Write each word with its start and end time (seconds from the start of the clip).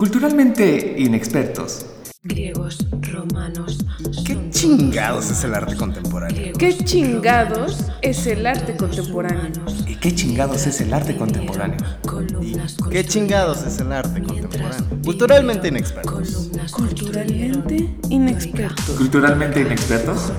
Culturalmente 0.00 0.94
inexpertos. 0.96 1.84
Griegos, 2.22 2.86
romanos. 3.10 3.84
¿Qué 4.24 4.48
chingados 4.50 5.28
es 5.28 5.42
el 5.42 5.56
arte 5.56 5.74
contemporáneo? 5.74 6.52
¿Qué 6.56 6.78
chingados 6.78 7.84
es 8.00 8.24
el 8.28 8.46
arte 8.46 8.76
contemporáneo? 8.76 9.64
¿Y 9.88 9.96
qué 9.96 10.14
chingados 10.14 10.68
es 10.68 10.80
el 10.82 10.94
arte 10.94 11.16
contemporáneo? 11.16 11.78
¿Qué 12.92 13.04
chingados 13.06 13.64
es 13.64 13.80
el 13.80 13.90
arte 13.90 14.22
contemporáneo? 14.22 15.02
Culturalmente 15.02 15.66
inexpertos. 15.66 16.48
Culturalmente 16.70 17.90
inexpertos. 18.08 18.96
Culturalmente 18.96 19.62
inexpertos. 19.62 20.32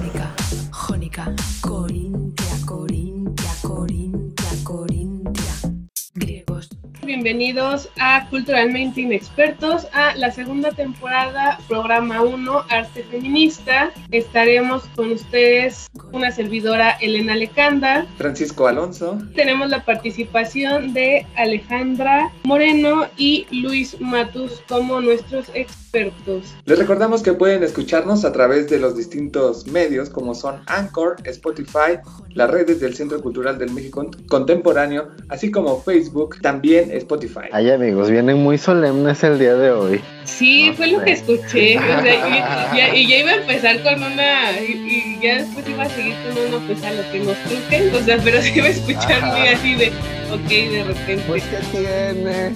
Bienvenidos 7.10 7.90
a 8.00 8.28
Culturalmente 8.30 9.02
Inexpertos, 9.02 9.88
a 9.94 10.16
la 10.16 10.30
segunda 10.30 10.70
temporada, 10.74 11.58
programa 11.68 12.22
1, 12.22 12.66
Arte 12.70 13.04
Feminista. 13.04 13.92
Estaremos 14.12 14.84
con 14.96 15.14
ustedes 15.14 15.90
una 16.12 16.32
servidora 16.32 16.92
Elena 17.02 17.36
Lecanda. 17.36 18.06
Francisco 18.18 18.68
Alonso. 18.68 19.18
Tenemos 19.34 19.70
la 19.70 19.84
participación 19.86 20.94
de 20.94 21.26
Alejandra 21.36 22.32
Moreno 22.44 23.08
y 23.18 23.48
Luis 23.50 24.00
Matus 24.00 24.62
como 24.68 25.02
nuestros 25.02 25.48
expertos. 25.56 26.54
Les 26.66 26.78
recordamos 26.78 27.24
que 27.24 27.34
pueden 27.34 27.64
escucharnos 27.64 28.24
a 28.24 28.32
través 28.32 28.70
de 28.70 28.78
los 28.78 28.96
distintos 28.96 29.66
medios 29.66 30.12
como 30.12 30.36
son 30.36 30.62
Anchor, 30.68 31.16
Spotify, 31.24 31.98
las 32.36 32.52
redes 32.52 32.80
del 32.80 32.96
Centro 32.96 33.20
Cultural 33.20 33.58
del 33.58 33.72
México 33.72 34.06
Contemporáneo, 34.28 35.10
así 35.30 35.50
como 35.50 35.82
Facebook, 35.82 36.40
también 36.42 36.99
Spotify. 37.00 37.50
Ay 37.52 37.72
amigos, 37.72 38.10
vienen 38.10 38.38
muy 38.38 38.58
solemnes 38.58 39.24
el 39.24 39.40
día 39.40 39.56
de 39.56 39.72
hoy. 39.72 40.02
Sí, 40.26 40.72
fue 40.76 40.88
lo 40.88 41.04
que 41.04 41.14
escuché. 41.14 41.78
o 41.78 41.82
sea, 41.82 42.28
y, 42.28 42.78
ya, 42.78 42.96
y 42.96 43.08
ya 43.08 43.18
iba 43.18 43.32
a 43.32 43.36
empezar 43.36 43.82
con 43.82 44.04
una. 44.04 44.52
Y, 44.62 45.18
y 45.20 45.20
ya 45.22 45.38
después 45.38 45.68
iba 45.68 45.84
a 45.84 45.90
seguir 45.90 46.16
con 46.24 46.38
uno, 46.48 46.62
pues 46.68 46.84
a 46.84 46.92
lo 46.94 47.12
que 47.12 47.20
nos 47.20 47.38
truquen. 47.44 47.94
O 47.96 48.00
sea, 48.06 48.18
pero 48.24 48.42
se 48.44 48.56
iba 48.56 48.68
a 48.68 48.70
escuchar 48.70 49.26
muy 49.26 49.48
así 49.48 49.76
de. 49.76 49.92
Ok, 50.32 50.48
de 50.48 50.84
repente. 50.84 51.24
Pues 51.28 51.44
que 51.44 51.58
tiene. 51.78 52.54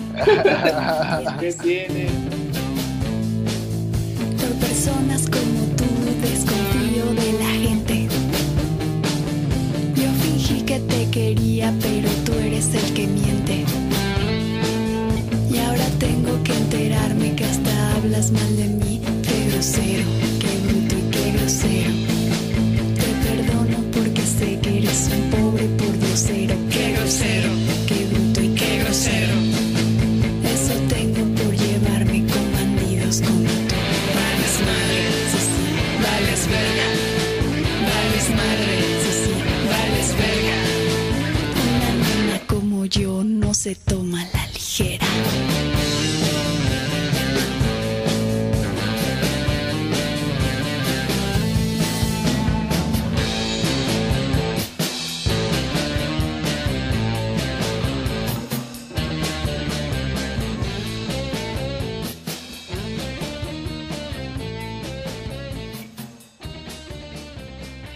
¿Qué 1.40 1.54
tiene? 1.54 2.08
Por 4.40 4.52
personas 4.68 5.30
como 5.30 5.66
tú 5.76 5.86
desconfío 6.22 7.06
de 7.22 7.34
la 7.40 7.50
gente. 7.50 8.08
Yo 9.96 10.10
fingí 10.22 10.62
que 10.62 10.80
te 10.80 11.10
quería, 11.10 11.74
pero 11.82 12.10
tú 12.26 12.34
eres 12.46 12.74
el 12.76 12.94
que 12.94 13.08
miente. 13.08 13.43
Hablas 18.24 18.32
mal 18.32 18.58
de 18.58 18.68
mí. 18.68 19.02
Qué 19.22 19.50
grosero, 19.52 20.04
qué 20.40 20.58
bruto 20.68 20.96
y 20.98 21.12
qué 21.12 21.32
grosero. 21.32 21.92
Te 22.96 23.10
perdono 23.28 23.78
porque 23.92 24.22
sé 24.22 24.60
que 24.62 24.78
eres 24.78 25.10
un 25.12 25.30
pobre 25.32 25.66
por 25.78 26.00
diosero. 26.00 26.56
Qué 26.70 26.94
grosero, 26.94 27.50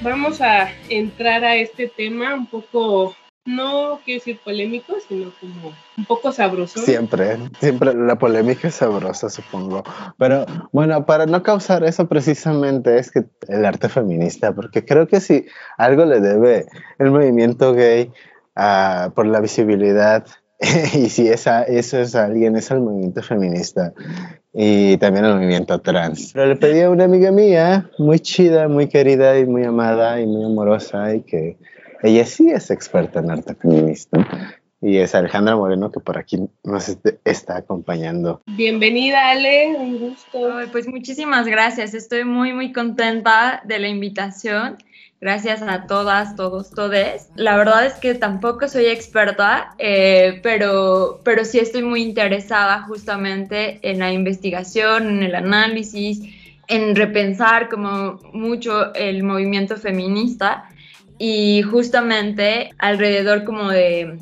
Vamos 0.02 0.42
a 0.42 0.70
entrar 0.90 1.44
a 1.44 1.56
este 1.56 1.88
tema 1.88 2.34
un 2.36 2.46
poco. 2.46 3.16
No 3.46 4.02
quiero 4.04 4.20
decir 4.20 4.40
polémico, 4.44 4.96
sino 5.08 5.32
como 5.40 5.74
un 5.98 6.06
poco 6.06 6.34
sabroso. 6.34 6.82
Siempre, 6.82 7.38
siempre 7.62 7.94
la 7.94 8.18
polémica 8.18 8.68
es 8.68 8.76
sabrosa, 8.76 9.30
supongo. 9.30 9.84
Pero 10.18 10.46
bueno, 10.74 11.06
para 11.06 11.26
no 11.26 11.42
causar 11.44 11.86
eso 11.86 12.10
precisamente 12.10 13.00
es 13.00 13.10
que 13.10 13.24
el 13.48 13.66
arte 13.66 13.88
feminista, 13.88 14.54
porque 14.54 14.84
creo 14.84 15.08
que 15.08 15.22
si 15.22 15.46
algo 15.78 16.04
le 16.04 16.20
debe 16.20 16.66
el 17.00 17.10
movimiento 17.10 17.74
gay 17.74 18.12
ah, 18.58 19.12
por 19.16 19.26
la 19.26 19.40
visibilidad, 19.40 20.28
y 20.94 21.10
si 21.10 21.28
esa, 21.28 21.64
eso 21.64 22.00
es 22.00 22.16
alguien, 22.16 22.56
es 22.56 22.72
el 22.72 22.82
movimiento 22.82 23.22
feminista 23.22 23.94
y 24.54 24.98
también 24.98 25.26
el 25.26 25.36
movimiento 25.36 25.80
trans. 25.80 26.32
Pero 26.34 26.48
le 26.48 26.56
pedí 26.56 26.82
a 26.82 26.90
una 26.90 27.04
amiga 27.04 27.32
mía, 27.32 27.90
muy 28.00 28.20
chida, 28.20 28.68
muy 28.68 28.88
querida 28.88 29.38
y 29.38 29.46
muy 29.46 29.64
amada 29.64 30.20
y 30.20 30.26
muy 30.26 30.44
amorosa, 30.46 31.14
y 31.14 31.22
que 31.22 31.58
ella 32.02 32.26
sí 32.26 32.50
es 32.50 32.72
experta 32.72 33.20
en 33.20 33.30
arte 33.32 33.54
feminista. 33.56 34.18
Y 34.80 34.98
es 34.98 35.16
Alejandra 35.16 35.56
Moreno, 35.56 35.92
que 35.92 36.00
por 36.00 36.18
aquí 36.20 36.40
nos 36.64 36.88
est- 36.90 37.08
está 37.26 37.58
acompañando. 37.58 38.42
Bienvenida, 38.46 39.30
Ale, 39.32 39.76
un 39.76 39.98
gusto. 40.00 40.56
Ay, 40.56 40.68
Pues 40.72 40.88
muchísimas 40.88 41.48
gracias. 41.48 41.96
Estoy 41.96 42.26
muy, 42.26 42.54
muy 42.54 42.72
contenta 42.72 43.62
de 43.66 43.80
la 43.80 43.88
invitación. 43.88 44.78
Gracias 45.20 45.64
a 45.64 45.88
todas, 45.88 46.36
todos, 46.36 46.70
todes. 46.70 47.30
La 47.36 47.58
verdad 47.58 47.88
es 47.88 47.94
que 47.94 48.14
tampoco 48.14 48.68
soy 48.68 48.86
experta, 48.86 49.74
eh, 49.80 50.40
pero, 50.44 51.22
pero 51.24 51.44
sí 51.44 51.58
estoy 51.58 51.82
muy 51.82 52.04
interesada 52.04 52.84
justamente 52.84 53.80
en 53.82 53.98
la 53.98 54.12
investigación, 54.12 55.08
en 55.08 55.24
el 55.24 55.34
análisis, 55.34 56.22
en 56.68 56.96
repensar 56.96 57.68
como 57.68 58.20
mucho 58.32 58.94
el 58.94 59.24
movimiento 59.24 59.78
feminista 59.78 60.70
y 61.18 61.64
justamente 61.64 62.70
alrededor 62.78 63.44
como 63.44 63.70
de 63.70 64.20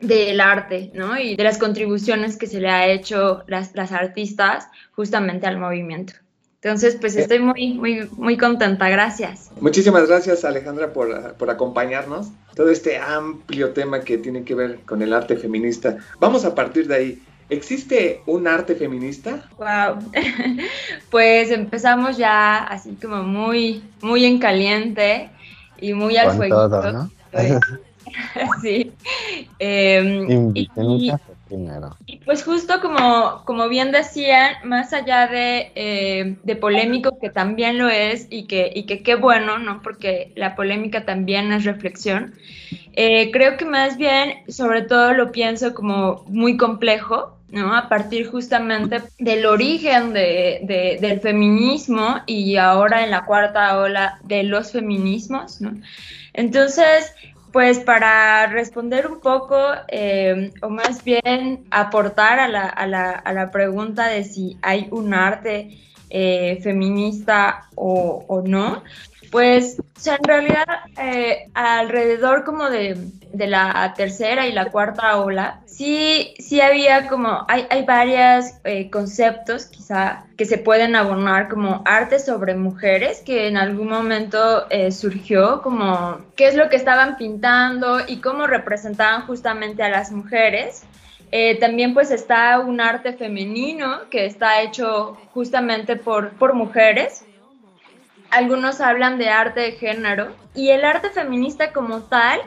del 0.00 0.40
arte, 0.40 0.90
¿no? 0.92 1.18
Y 1.18 1.36
de 1.36 1.44
las 1.44 1.58
contribuciones 1.58 2.36
que 2.36 2.46
se 2.46 2.60
le 2.60 2.68
ha 2.68 2.86
hecho 2.86 3.44
las, 3.46 3.74
las 3.74 3.92
artistas 3.92 4.68
justamente 4.94 5.46
al 5.46 5.58
movimiento. 5.58 6.12
Entonces, 6.66 6.96
pues 7.00 7.14
estoy 7.14 7.38
muy, 7.38 7.74
muy, 7.74 8.08
muy 8.16 8.36
contenta, 8.36 8.88
gracias. 8.88 9.52
Muchísimas 9.60 10.08
gracias 10.08 10.44
Alejandra 10.44 10.92
por, 10.92 11.34
por 11.34 11.48
acompañarnos. 11.48 12.26
Todo 12.56 12.70
este 12.70 12.98
amplio 12.98 13.70
tema 13.70 14.00
que 14.00 14.18
tiene 14.18 14.42
que 14.42 14.56
ver 14.56 14.80
con 14.80 15.00
el 15.00 15.12
arte 15.12 15.36
feminista. 15.36 15.98
Vamos 16.18 16.44
a 16.44 16.56
partir 16.56 16.88
de 16.88 16.94
ahí. 16.96 17.22
¿Existe 17.50 18.20
un 18.26 18.48
arte 18.48 18.74
feminista? 18.74 19.48
Wow. 19.58 20.10
pues 21.12 21.52
empezamos 21.52 22.16
ya 22.16 22.56
así 22.64 22.96
como 23.00 23.22
muy, 23.22 23.84
muy 24.02 24.24
en 24.24 24.40
caliente 24.40 25.30
y 25.80 25.92
muy 25.92 26.16
al 26.16 26.32
fuego. 26.32 26.66
¿no? 26.66 27.10
sí. 28.60 28.90
Y- 29.60 31.10
café 31.10 31.35
pues 32.24 32.44
justo 32.44 32.80
como, 32.80 33.42
como 33.44 33.68
bien 33.68 33.92
decían, 33.92 34.54
más 34.64 34.92
allá 34.92 35.26
de, 35.28 35.72
eh, 35.74 36.36
de 36.42 36.56
polémico, 36.56 37.18
que 37.20 37.30
también 37.30 37.78
lo 37.78 37.88
es, 37.88 38.26
y 38.30 38.46
que, 38.46 38.70
y 38.74 38.84
que 38.86 39.02
qué 39.02 39.14
bueno, 39.14 39.58
¿no? 39.58 39.82
Porque 39.82 40.32
la 40.36 40.54
polémica 40.56 41.04
también 41.04 41.52
es 41.52 41.64
reflexión, 41.64 42.34
eh, 42.94 43.30
creo 43.30 43.56
que 43.56 43.64
más 43.64 43.96
bien, 43.96 44.44
sobre 44.48 44.82
todo 44.82 45.12
lo 45.14 45.30
pienso 45.32 45.74
como 45.74 46.24
muy 46.28 46.56
complejo, 46.56 47.36
¿no? 47.48 47.76
A 47.76 47.88
partir 47.88 48.26
justamente 48.28 49.02
del 49.18 49.46
origen 49.46 50.12
de- 50.12 50.98
del 51.00 51.20
feminismo 51.20 52.16
y 52.26 52.56
ahora 52.56 53.04
en 53.04 53.10
la 53.10 53.24
cuarta 53.24 53.78
ola 53.78 54.18
de 54.24 54.42
los 54.42 54.72
feminismos, 54.72 55.60
¿no? 55.60 55.74
Entonces, 56.32 57.14
pues 57.56 57.78
para 57.80 58.46
responder 58.48 59.06
un 59.06 59.18
poco, 59.20 59.56
eh, 59.88 60.52
o 60.60 60.68
más 60.68 61.02
bien 61.02 61.64
aportar 61.70 62.38
a 62.38 62.48
la, 62.48 62.66
a 62.68 62.86
la- 62.86 63.12
a 63.12 63.32
la 63.32 63.50
pregunta 63.50 64.08
de 64.08 64.24
si 64.24 64.58
hay 64.60 64.88
un 64.90 65.14
arte 65.14 65.78
eh, 66.10 66.60
feminista 66.62 67.70
o, 67.74 68.26
o 68.28 68.42
no, 68.42 68.82
pues 69.30 69.78
o 69.78 70.00
sea, 70.00 70.16
en 70.16 70.24
realidad 70.24 70.66
eh, 71.00 71.48
alrededor 71.54 72.44
como 72.44 72.68
de, 72.68 72.96
de 73.32 73.46
la 73.46 73.94
tercera 73.96 74.46
y 74.46 74.52
la 74.52 74.70
cuarta 74.70 75.18
ola, 75.18 75.60
sí, 75.66 76.34
sí 76.38 76.60
había 76.60 77.08
como, 77.08 77.44
hay, 77.48 77.66
hay 77.70 77.84
varios 77.84 78.46
conceptos 78.90 79.66
quizá 79.66 80.26
que 80.36 80.44
se 80.44 80.58
pueden 80.58 80.96
abonar 80.96 81.48
como 81.48 81.82
arte 81.86 82.18
sobre 82.18 82.54
mujeres, 82.54 83.20
que 83.20 83.48
en 83.48 83.56
algún 83.56 83.88
momento 83.88 84.66
eh, 84.70 84.92
surgió 84.92 85.62
como 85.62 86.18
qué 86.36 86.48
es 86.48 86.54
lo 86.54 86.68
que 86.68 86.76
estaban 86.76 87.16
pintando 87.16 88.00
y 88.06 88.18
cómo 88.20 88.46
representaban 88.46 89.22
justamente 89.26 89.82
a 89.82 89.88
las 89.88 90.12
mujeres. 90.12 90.84
Eh, 91.32 91.58
también 91.58 91.92
pues 91.92 92.10
está 92.10 92.60
un 92.60 92.80
arte 92.80 93.12
femenino 93.12 94.08
que 94.10 94.26
está 94.26 94.62
hecho 94.62 95.16
justamente 95.32 95.96
por, 95.96 96.30
por 96.30 96.54
mujeres. 96.54 97.24
Algunos 98.30 98.80
hablan 98.80 99.18
de 99.18 99.28
arte 99.30 99.60
de 99.60 99.72
género 99.72 100.34
y 100.54 100.70
el 100.70 100.84
arte 100.84 101.10
feminista 101.10 101.72
como 101.72 102.00
tal 102.02 102.40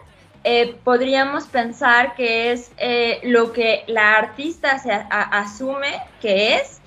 eh, 0.43 0.75
podríamos 0.83 1.47
pensar 1.47 2.15
que 2.15 2.51
es 2.51 2.71
eh, 2.77 3.19
lo 3.23 3.51
que 3.51 3.83
la 3.87 4.17
artista 4.17 4.79
se 4.79 4.91
asume 5.09 6.01
que 6.21 6.55
es, 6.55 6.79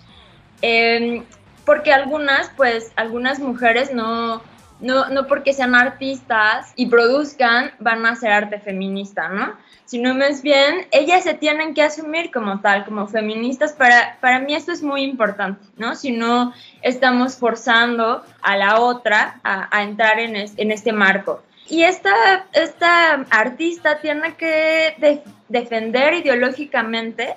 em, 0.63 1.25
porque 1.67 1.93
algunas, 1.93 2.51
pues, 2.57 2.93
algunas 2.97 3.39
mujeres 3.41 3.93
no, 3.93 4.43
no, 4.83 5.09
no 5.09 5.27
porque 5.27 5.55
sean 5.55 5.75
artistas 5.75 6.73
y 6.77 6.87
produzcan 6.87 7.73
van 7.79 8.05
a 8.05 8.11
hacer 8.11 8.33
arte 8.33 8.59
feminista, 8.59 9.29
¿no? 9.29 9.55
Sino 9.85 10.15
más 10.15 10.43
bien 10.43 10.87
ellas 10.91 11.25
se 11.25 11.35
tienen 11.35 11.75
que 11.75 11.83
asumir 11.83 12.31
como 12.31 12.61
tal, 12.61 12.85
como 12.85 13.07
feministas. 13.07 13.73
Para, 13.73 14.19
para 14.21 14.41
mí 14.41 14.55
esto 14.55 14.73
es 14.73 14.83
muy 14.83 15.03
importante, 15.03 15.65
¿no? 15.77 15.95
Si 15.95 16.13
no 16.13 16.53
estamos 16.83 17.37
forzando 17.37 18.25
a 18.43 18.57
la 18.57 18.81
otra 18.81 19.41
a, 19.45 19.83
entrar 19.83 20.19
en, 20.19 20.37
en 20.37 20.71
este 20.71 20.93
marco. 20.93 21.43
Y 21.69 21.85
esta, 21.85 22.47
esta 22.53 23.25
artista 23.31 24.01
tiene 24.01 24.35
que 24.35 25.23
defender 25.49 26.15
ideológicamente 26.15 27.37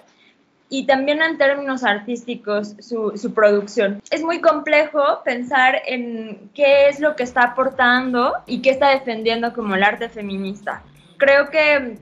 y 0.70 0.86
también 0.86 1.22
en 1.22 1.38
términos 1.38 1.84
artísticos 1.84 2.76
su, 2.80 3.14
su, 3.16 3.34
producción. 3.34 4.02
Es 4.10 4.24
muy 4.24 4.42
complejo 4.42 5.22
pensar 5.24 5.82
en 5.86 6.50
qué 6.54 6.90
es 6.90 7.00
lo 7.00 7.16
que 7.16 7.24
está 7.24 7.44
aportando 7.44 8.34
y 8.48 8.62
qué 8.62 8.72
está 8.72 8.90
defendiendo 8.90 9.54
como 9.54 9.76
el 9.76 9.84
arte 9.84 10.10
feminista. 10.10 10.82
Creo 11.18 11.50
que 11.50 11.98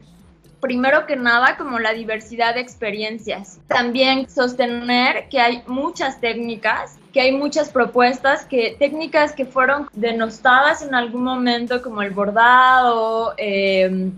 primero 0.63 1.05
que 1.05 1.17
nada 1.17 1.57
como 1.57 1.77
la 1.77 1.91
diversidad 1.91 2.55
de 2.55 2.61
experiencias. 2.61 3.59
También 3.67 4.29
sostener 4.29 5.27
que 5.27 5.41
hay 5.41 5.61
muchas 5.67 6.21
técnicas, 6.21 6.97
que 7.11 7.19
hay 7.19 7.33
muchas 7.33 7.69
propuestas, 7.69 8.45
que 8.45 8.77
técnicas 8.79 9.33
que 9.33 9.45
fueron 9.45 9.89
denostadas 9.91 10.81
en 10.81 10.95
algún 10.95 11.25
momento 11.25 11.81
como 11.81 12.01
el 12.01 12.11
bordado, 12.11 13.33
eh, 13.37 14.09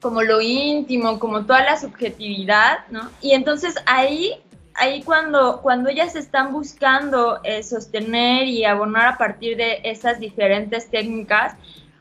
como 0.00 0.22
lo 0.22 0.40
íntimo, 0.40 1.18
como 1.18 1.44
toda 1.44 1.64
la 1.64 1.78
subjetividad, 1.78 2.86
¿no? 2.90 3.10
Y 3.20 3.32
entonces 3.32 3.74
ahí 3.86 4.34
ahí 4.78 5.02
cuando, 5.02 5.60
cuando 5.60 5.90
ellas 5.90 6.14
están 6.16 6.52
buscando 6.52 7.40
eh, 7.42 7.62
sostener 7.62 8.46
y 8.46 8.64
abonar 8.64 9.08
a 9.08 9.18
partir 9.18 9.56
de 9.56 9.80
esas 9.82 10.20
diferentes 10.20 10.88
técnicas, 10.88 11.54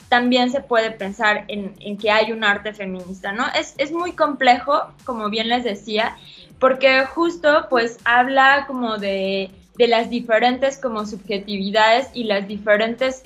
también 0.09 0.51
se 0.51 0.61
puede 0.61 0.91
pensar 0.91 1.43
en, 1.47 1.97
que 1.97 2.11
hay 2.11 2.31
un 2.31 2.43
arte 2.43 2.73
feminista, 2.73 3.33
¿no? 3.33 3.45
Es, 3.59 3.73
es, 3.77 3.91
muy 3.91 4.13
complejo, 4.13 4.93
como 5.03 5.29
bien 5.29 5.49
les 5.49 5.65
decía, 5.65 6.15
porque 6.59 7.05
justo 7.05 7.67
pues 7.69 7.97
habla 8.05 8.65
como 8.67 8.97
de, 8.97 9.51
de 9.75 9.87
las 9.87 10.09
diferentes 10.09 10.77
como 10.77 11.05
subjetividades 11.05 12.09
y 12.13 12.23
las 12.23 12.47
diferentes 12.47 13.23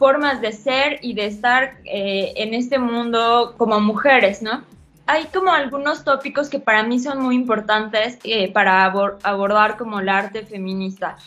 formas 0.00 0.40
de 0.40 0.52
ser 0.52 0.98
y 1.02 1.12
de 1.12 1.26
estar 1.26 1.76
eh, 1.84 2.32
en 2.36 2.54
este 2.54 2.78
mundo 2.78 3.54
como 3.58 3.78
mujeres, 3.80 4.40
¿no? 4.40 4.64
Hay 5.06 5.26
como 5.26 5.52
algunos 5.52 6.04
tópicos 6.04 6.48
que 6.48 6.58
para 6.58 6.82
mí 6.82 6.98
son 6.98 7.20
muy 7.20 7.34
importantes 7.34 8.18
eh, 8.24 8.50
para 8.50 8.84
abordar 8.84 9.76
como 9.76 10.00
el 10.00 10.08
arte 10.08 10.46
feminista 10.46 11.18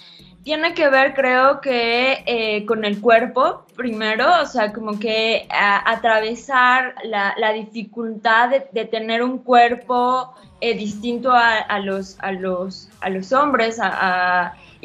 tiene 0.44 0.74
que 0.74 0.90
ver, 0.90 1.14
creo 1.14 1.62
que, 1.62 2.24
eh, 2.26 2.66
con 2.66 2.84
el 2.84 3.00
cuerpo, 3.00 3.66
primero, 3.78 4.42
o 4.42 4.46
sea, 4.46 4.74
como 4.74 5.00
que 5.00 5.48
atravesar 5.50 6.96
la, 7.06 7.54
dificultad 7.54 8.50
de, 8.50 8.86
tener 8.86 9.24
un 9.24 9.38
cuerpo 9.40 10.34
eh, 10.60 10.76
distinto 10.76 11.32
a, 11.32 11.80
los, 11.80 12.18
a, 12.20 12.34
los, 12.34 12.90
a 13.00 13.10
los 13.10 13.32
hombres 13.32 13.80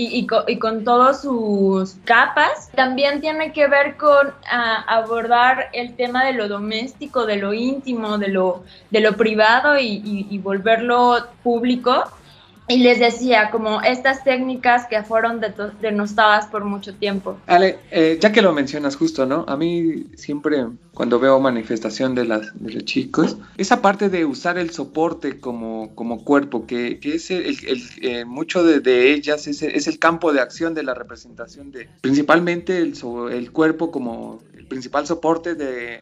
y, 0.00 0.27
con, 0.59 0.85
todas 0.85 1.23
sus 1.23 1.97
capas. 2.05 2.71
También 2.75 3.21
tiene 3.21 3.53
que 3.53 3.67
ver 3.67 3.97
con 3.97 4.33
abordar 4.87 5.71
el 5.73 5.97
tema 5.97 6.25
de 6.25 6.35
lo 6.35 6.49
doméstico, 6.49 7.27
de 7.27 7.37
lo 7.37 7.53
íntimo, 7.53 8.17
de 8.17 8.29
lo, 8.29 8.62
de 8.91 9.00
lo 9.00 9.17
privado 9.17 9.77
y 9.79 10.39
volverlo 10.43 11.27
público 11.43 12.05
y 12.69 12.79
les 12.79 12.99
decía 12.99 13.50
como 13.50 13.81
estas 13.82 14.23
técnicas 14.25 14.87
que 14.87 15.03
fueron 15.03 15.41
denostadas 15.81 16.47
por 16.47 16.65
mucho 16.65 16.94
tiempo. 16.94 17.38
Ale, 17.47 17.79
eh, 17.91 18.19
ya 18.20 18.31
que 18.31 18.43
lo 18.43 18.53
mencionas 18.53 18.97
justo, 18.97 19.26
¿no? 19.26 19.44
A 19.49 19.56
mí 19.56 20.05
siempre 20.17 20.67
cuando 20.93 21.19
veo 21.19 21.41
manifestación 21.41 22.15
de, 22.15 22.25
las, 22.25 22.61
de 22.61 22.73
los 22.73 22.85
chicos, 22.85 23.37
esa 23.56 23.81
parte 23.81 24.09
de 24.09 24.25
usar 24.25 24.59
el 24.59 24.70
soporte 24.70 25.38
como, 25.38 25.94
como 25.94 26.25
cuerpo, 26.25 26.67
que, 26.67 26.99
que 26.99 27.15
es 27.15 27.31
el, 27.31 27.56
eh, 28.03 28.25
mucho 28.25 28.65
de, 28.65 29.12
ellas 29.12 29.47
es, 29.47 29.62
es, 29.62 29.87
el 29.87 29.99
campo 29.99 30.32
de 30.32 30.41
acción 30.41 30.75
de 30.75 30.82
la 30.82 30.94
representación 30.94 31.71
de 31.71 31.88
principalmente 32.00 32.79
el, 32.79 32.94
el 33.31 33.53
cuerpo 33.53 33.91
como 33.91 34.41
el 34.56 34.67
principal 34.67 35.06
soporte 35.06 35.55
de 35.55 36.00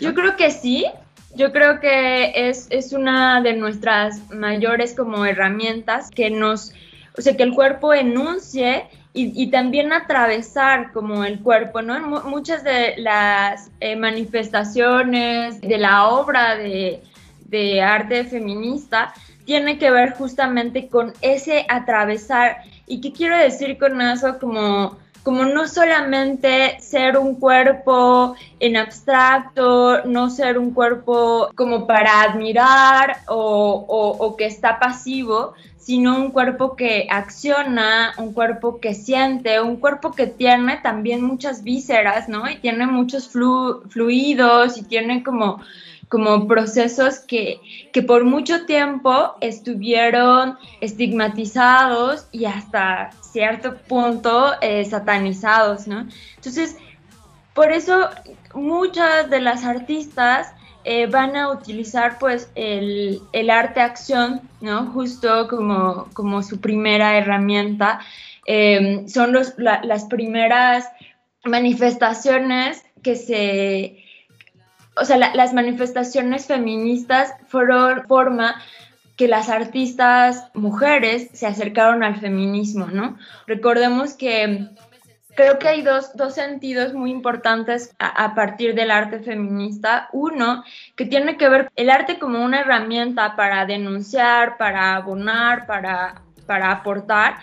Yo 0.00 0.14
creo 0.14 0.36
que 0.36 0.50
sí, 0.50 0.86
yo 1.34 1.52
creo 1.52 1.80
que 1.80 2.48
es, 2.48 2.66
es 2.70 2.92
una 2.92 3.40
de 3.40 3.54
nuestras 3.54 4.30
mayores 4.30 4.94
como 4.94 5.24
herramientas 5.24 6.10
que 6.10 6.30
nos, 6.30 6.72
o 7.16 7.22
sea, 7.22 7.36
que 7.36 7.42
el 7.42 7.54
cuerpo 7.54 7.94
enuncie 7.94 8.86
y, 9.14 9.42
y, 9.42 9.50
también 9.50 9.92
atravesar 9.92 10.92
como 10.92 11.24
el 11.24 11.40
cuerpo, 11.40 11.82
¿no? 11.82 12.22
muchas 12.24 12.64
de 12.64 12.94
las 12.96 13.70
eh, 13.80 13.94
manifestaciones 13.94 15.60
de 15.60 15.76
la 15.76 16.08
obra 16.08 16.56
de, 16.56 17.02
de, 17.44 17.82
arte 17.82 18.24
feminista 18.24 19.12
tiene 19.44 19.76
que 19.76 19.90
ver 19.90 20.14
justamente 20.14 20.88
con 20.88 21.12
ese 21.20 21.66
atravesar. 21.68 22.62
¿Y 22.86 23.02
qué 23.02 23.12
quiero 23.12 23.36
decir 23.36 23.76
con 23.76 24.00
eso? 24.00 24.38
Como 24.38 24.96
como 25.22 25.44
no 25.44 25.68
solamente 25.68 26.80
ser 26.80 27.16
un 27.16 27.36
cuerpo 27.36 28.34
en 28.58 28.76
abstracto, 28.76 30.04
no 30.04 30.30
ser 30.30 30.58
un 30.58 30.72
cuerpo 30.72 31.50
como 31.54 31.86
para 31.86 32.22
admirar 32.22 33.18
o, 33.28 34.34
que 34.36 34.46
está 34.46 34.78
pasivo, 34.80 35.54
sino 35.78 36.16
un 36.16 36.30
cuerpo 36.30 36.76
que 36.76 37.06
acciona, 37.10 38.14
un 38.18 38.32
cuerpo 38.32 38.80
que 38.80 38.94
siente, 38.94 39.60
un 39.60 39.76
cuerpo 39.76 40.12
que 40.12 40.26
tiene 40.26 40.78
también 40.78 41.22
muchas 41.22 41.62
vísceras, 41.62 42.28
¿no? 42.28 42.48
Y 42.48 42.56
tiene 42.56 42.86
muchos 42.86 43.28
fluidos 43.28 44.78
y 44.78 44.82
tiene 44.84 45.22
como 45.22 45.60
como 46.12 46.46
procesos 46.46 47.20
que, 47.20 47.58
que 47.90 48.02
por 48.02 48.24
mucho 48.24 48.66
tiempo 48.66 49.34
estuvieron 49.40 50.58
estigmatizados 50.82 52.26
y 52.32 52.44
hasta 52.44 53.12
cierto 53.22 53.78
punto 53.88 54.52
eh, 54.60 54.84
satanizados, 54.84 55.86
¿no? 55.86 56.06
Entonces, 56.36 56.76
por 57.54 57.72
eso 57.72 58.10
muchas 58.52 59.30
de 59.30 59.40
las 59.40 59.64
artistas 59.64 60.52
eh, 60.84 61.06
van 61.06 61.34
a 61.34 61.50
utilizar 61.50 62.18
pues 62.18 62.50
el, 62.56 63.22
el 63.32 63.48
arte 63.48 63.80
acción, 63.80 64.42
¿no? 64.60 64.92
Justo 64.92 65.48
como, 65.48 66.08
como 66.12 66.42
su 66.42 66.60
primera 66.60 67.16
herramienta. 67.16 68.00
Em, 68.44 69.08
son 69.08 69.32
los, 69.32 69.54
las 69.56 70.04
primeras 70.04 70.86
manifestaciones 71.42 72.84
que 73.02 73.16
se, 73.16 74.01
o 74.96 75.04
sea, 75.04 75.16
las 75.16 75.52
manifestaciones 75.54 76.46
feministas 76.46 77.34
fueron 77.48 78.06
forma 78.06 78.60
que 79.16 79.28
las 79.28 79.48
artistas 79.48 80.48
mujeres 80.54 81.28
se 81.32 81.46
acercaron 81.46 82.02
al 82.02 82.16
feminismo, 82.16 82.86
¿no? 82.86 83.16
Recordemos 83.46 84.14
que 84.14 84.68
creo 85.34 85.58
que 85.58 85.68
hay 85.68 85.82
dos, 85.82 86.12
sentidos 86.34 86.92
muy 86.94 87.10
importantes 87.10 87.94
a, 87.98 88.34
partir 88.34 88.74
del 88.74 88.90
arte 88.90 89.20
feminista. 89.20 90.08
Uno, 90.12 90.64
que 90.96 91.06
tiene 91.06 91.36
que 91.36 91.48
ver 91.48 91.70
el 91.76 91.90
arte 91.90 92.18
como 92.18 92.44
una 92.44 92.60
herramienta 92.60 93.36
para 93.36 93.64
denunciar, 93.66 94.56
para 94.56 94.96
abonar, 94.96 95.66
para, 95.66 96.22
para 96.46 96.70
aportar, 96.70 97.36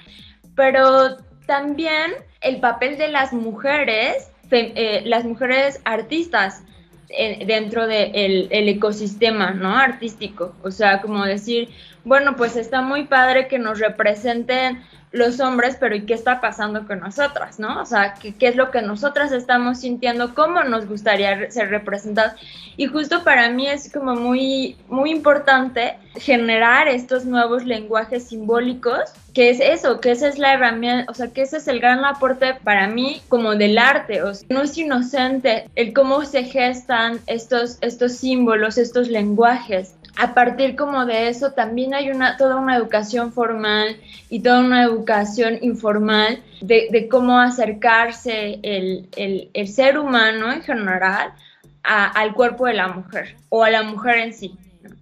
pero 0.56 1.18
también 1.46 2.13
el 2.41 2.60
papel 2.60 2.98
de 2.98 3.08
las 3.08 3.34
mujeres, 3.34 4.32
eh, 4.51 5.01
las 5.06 5.25
mujeres 5.25 5.82
artistas 5.86 6.63
dentro 7.10 7.88
del 7.88 8.48
el 8.51 8.70
ecosistema 8.70 9.51
¿no? 9.51 9.75
artístico. 9.75 10.54
O 10.63 10.72
sea, 10.72 11.01
como 11.01 11.25
decir, 11.25 11.70
bueno, 12.04 12.36
pues 12.36 12.56
está 12.56 12.82
muy 12.82 13.06
padre 13.06 13.48
que 13.48 13.60
nos 13.60 13.80
representen 13.80 14.82
los 15.12 15.39
hombres, 15.39 15.75
pero 15.80 15.96
¿y 15.96 16.06
qué 16.06 16.13
está 16.13 16.39
pasando 16.39 16.86
con 16.86 17.00
nosotras? 17.00 17.60
¿no? 17.60 17.82
O 17.82 17.86
sea, 17.86 18.13
¿qué, 18.13 18.36
¿qué, 18.36 18.48
es 18.48 18.56
lo 18.56 18.70
que 18.70 18.82
nosotras 18.84 19.32
estamos 19.32 19.80
sintiendo? 19.80 20.36
¿Cómo 20.36 20.63
nos 20.63 20.88
gustaría 20.88 21.50
ser 21.50 21.70
representadas? 21.70 22.36
Y 22.78 22.86
justo 22.86 23.24
para 23.24 23.50
mí 23.50 23.68
es 23.68 23.92
como 23.92 24.16
muy, 24.16 24.78
muy 24.88 25.10
importante 25.10 25.98
generar 26.16 26.88
estos 26.88 27.25
nuevos 27.25 27.66
lenguajes 27.66 28.28
simbólicos, 28.28 29.12
que 29.34 29.50
es 29.50 29.60
eso, 29.60 30.00
que 30.00 30.12
esa 30.12 30.28
es 30.28 30.38
la 30.38 30.54
herramienta, 30.54 31.12
o 31.12 31.14
sea, 31.14 31.28
que 31.28 31.42
ese 31.42 31.58
es 31.58 31.68
el 31.68 31.80
gran 31.80 32.04
aporte 32.06 32.56
para 32.64 32.88
mí 32.88 33.22
como 33.30 33.56
del 33.56 33.78
arte, 33.78 34.24
o 34.24 34.34
sea, 34.34 34.48
no 34.50 34.64
es 34.64 34.78
inocente 34.78 35.66
el 35.76 35.94
cómo 35.94 36.26
se 36.26 36.44
gestan 36.44 37.20
estos, 37.28 37.78
estos 37.82 38.14
símbolos, 38.14 38.78
estos 38.78 39.08
lenguajes 39.08 39.94
a 40.20 40.34
partir 40.34 40.76
como 40.76 41.06
de 41.06 41.30
eso 41.30 41.54
también 41.54 41.94
hay 41.94 42.12
una, 42.12 42.36
toda 42.36 42.58
una 42.58 42.76
educación 42.76 43.32
formal 43.32 43.96
y 44.30 44.42
toda 44.42 44.60
una 44.60 44.84
educación 44.84 45.58
informal 45.62 46.44
de, 46.60 47.08
cómo 47.10 47.40
acercarse 47.40 48.60
el, 48.62 49.68
ser 49.68 49.98
humano 49.98 50.52
en 50.52 50.62
general 50.62 51.32
al 51.84 52.34
cuerpo 52.34 52.66
de 52.66 52.74
la 52.74 52.90
mujer 52.90 53.38
o 53.48 53.64
a 53.64 53.70
la 53.70 53.84
mujer 53.84 54.18
en 54.18 54.34
sí, 54.34 54.58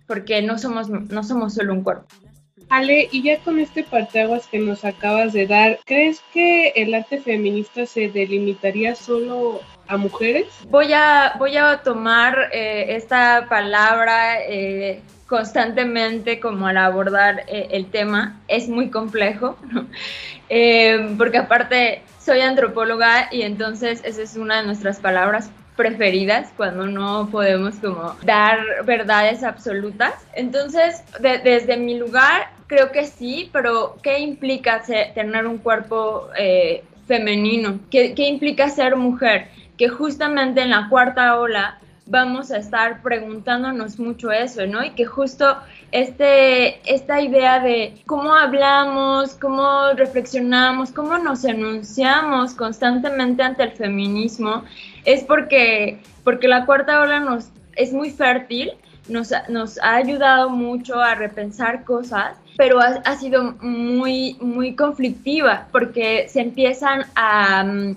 porque 0.05 0.43
no 0.43 0.59
somos, 0.59 0.87
no 0.87 1.23
somos 1.23 1.55
solo 1.55 1.73
un 1.73 1.81
cuerpo. 1.81 2.05
Ale, 2.69 3.07
y 3.11 3.23
ya 3.23 3.39
con 3.39 3.59
este 3.59 3.83
parteaguas 3.83 4.47
que 4.47 4.59
nos 4.59 4.83
acabas 4.83 5.31
de 5.31 5.47
dar, 5.47 5.79
¿crees 5.85 6.21
que 6.33 6.69
el 6.69 6.93
arte 6.93 7.19
feminista 7.19 7.85
se 7.85 8.09
delimitaría 8.09 8.95
solo 8.95 9.61
a 9.87 9.95
mujeres? 9.95 10.47
Voy 10.69 10.91
a, 10.91 11.35
voy 11.39 11.55
a 11.55 11.81
tomar 11.83 12.49
eh, 12.51 12.95
esta 12.95 13.47
palabra 13.49 14.41
eh, 14.41 15.01
constantemente 15.27 16.41
como 16.41 16.67
al 16.67 16.77
abordar 16.77 17.45
eh, 17.47 17.69
el 17.71 17.89
tema. 17.89 18.41
Es 18.49 18.67
muy 18.67 18.89
complejo, 18.89 19.57
porque 21.17 21.37
aparte 21.37 22.01
soy 22.19 22.41
antropóloga 22.41 23.29
y 23.31 23.43
entonces 23.43 24.01
esa 24.03 24.21
es 24.21 24.35
una 24.35 24.57
de 24.57 24.65
nuestras 24.65 24.99
palabras 24.99 25.49
preferidas 25.77 26.49
cuando 26.57 26.87
no 26.87 27.29
podemos 27.31 27.75
como 27.75 28.17
dar 28.23 28.59
verdades 28.83 29.43
absolutas. 29.43 30.13
Entonces, 30.33 31.03
desde 31.21 31.77
mi 31.77 31.97
lugar, 31.97 32.56
creo 32.67 32.91
que 32.91 33.05
sí, 33.05 33.49
pero 33.51 33.97
¿qué 34.03 34.19
implica 34.19 34.83
tener 35.13 35.47
un 35.47 35.57
cuerpo 35.57 36.29
eh, 36.37 36.83
femenino? 37.07 37.79
¿Qué, 37.89 38.13
¿Qué 38.13 38.27
implica 38.27 38.69
ser 38.69 38.95
mujer? 38.95 39.49
Que 39.77 39.89
justamente 39.89 40.61
en 40.61 40.71
la 40.71 40.89
cuarta 40.89 41.39
ola 41.39 41.79
vamos 42.07 42.51
a 42.51 42.57
estar 42.57 43.01
preguntándonos 43.01 43.99
mucho 43.99 44.31
eso, 44.31 44.65
¿no? 44.65 44.83
Y 44.83 44.91
que 44.91 45.05
justo 45.05 45.57
este, 45.91 46.79
esta 46.91 47.21
idea 47.21 47.59
de 47.59 48.01
cómo 48.05 48.33
hablamos, 48.35 49.35
cómo 49.35 49.93
reflexionamos, 49.93 50.91
cómo 50.91 51.17
nos 51.17 51.43
enunciamos 51.43 52.53
constantemente 52.53 53.43
ante 53.43 53.63
el 53.63 53.71
feminismo, 53.71 54.63
es 55.05 55.23
porque, 55.23 55.99
porque 56.23 56.47
la 56.47 56.65
cuarta 56.65 57.01
ola 57.01 57.19
nos, 57.19 57.49
es 57.75 57.93
muy 57.93 58.09
fértil, 58.09 58.71
nos, 59.09 59.31
nos 59.49 59.77
ha 59.79 59.95
ayudado 59.95 60.49
mucho 60.49 60.99
a 60.99 61.15
repensar 61.15 61.83
cosas, 61.83 62.37
pero 62.57 62.79
ha, 62.81 63.15
sido 63.17 63.55
muy, 63.61 64.35
muy 64.41 64.75
conflictiva 64.75 65.67
porque 65.71 66.27
se 66.27 66.41
empiezan 66.41 67.05
a... 67.15 67.63
Mm, 67.63 67.95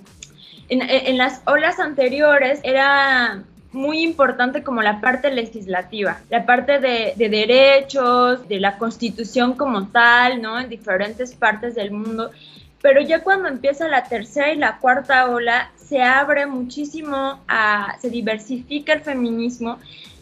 en, 0.69 1.19
las 1.19 1.43
olas 1.47 1.81
anteriores 1.81 2.61
era 2.62 3.43
muy 3.73 4.02
importante 4.02 4.62
como 4.62 4.83
la 4.83 5.00
parte 5.00 5.31
legislativa, 5.33 6.21
la 6.29 6.47
parte 6.47 6.79
de, 6.79 7.14
derechos, 7.17 8.47
de 8.49 8.61
la 8.61 8.79
constitución 8.79 9.55
como 9.55 9.88
tal, 9.88 10.40
¿no? 10.40 10.61
En 10.61 10.69
diferentes 10.69 11.35
partes 11.35 11.75
del 11.75 11.90
mundo. 11.90 12.31
Pero 12.83 13.00
ya 13.00 13.23
cuando 13.23 13.49
empieza 13.49 13.88
la 13.88 14.05
tercera 14.05 14.52
y 14.52 14.57
la 14.57 14.79
cuarta 14.79 15.29
ola, 15.29 15.73
se 15.76 16.02
abre 16.02 16.47
muchísimo, 16.47 17.40
a, 17.49 17.97
se 18.00 18.11
diversifica 18.11 18.93
el 18.93 19.00
feminismo 19.00 19.79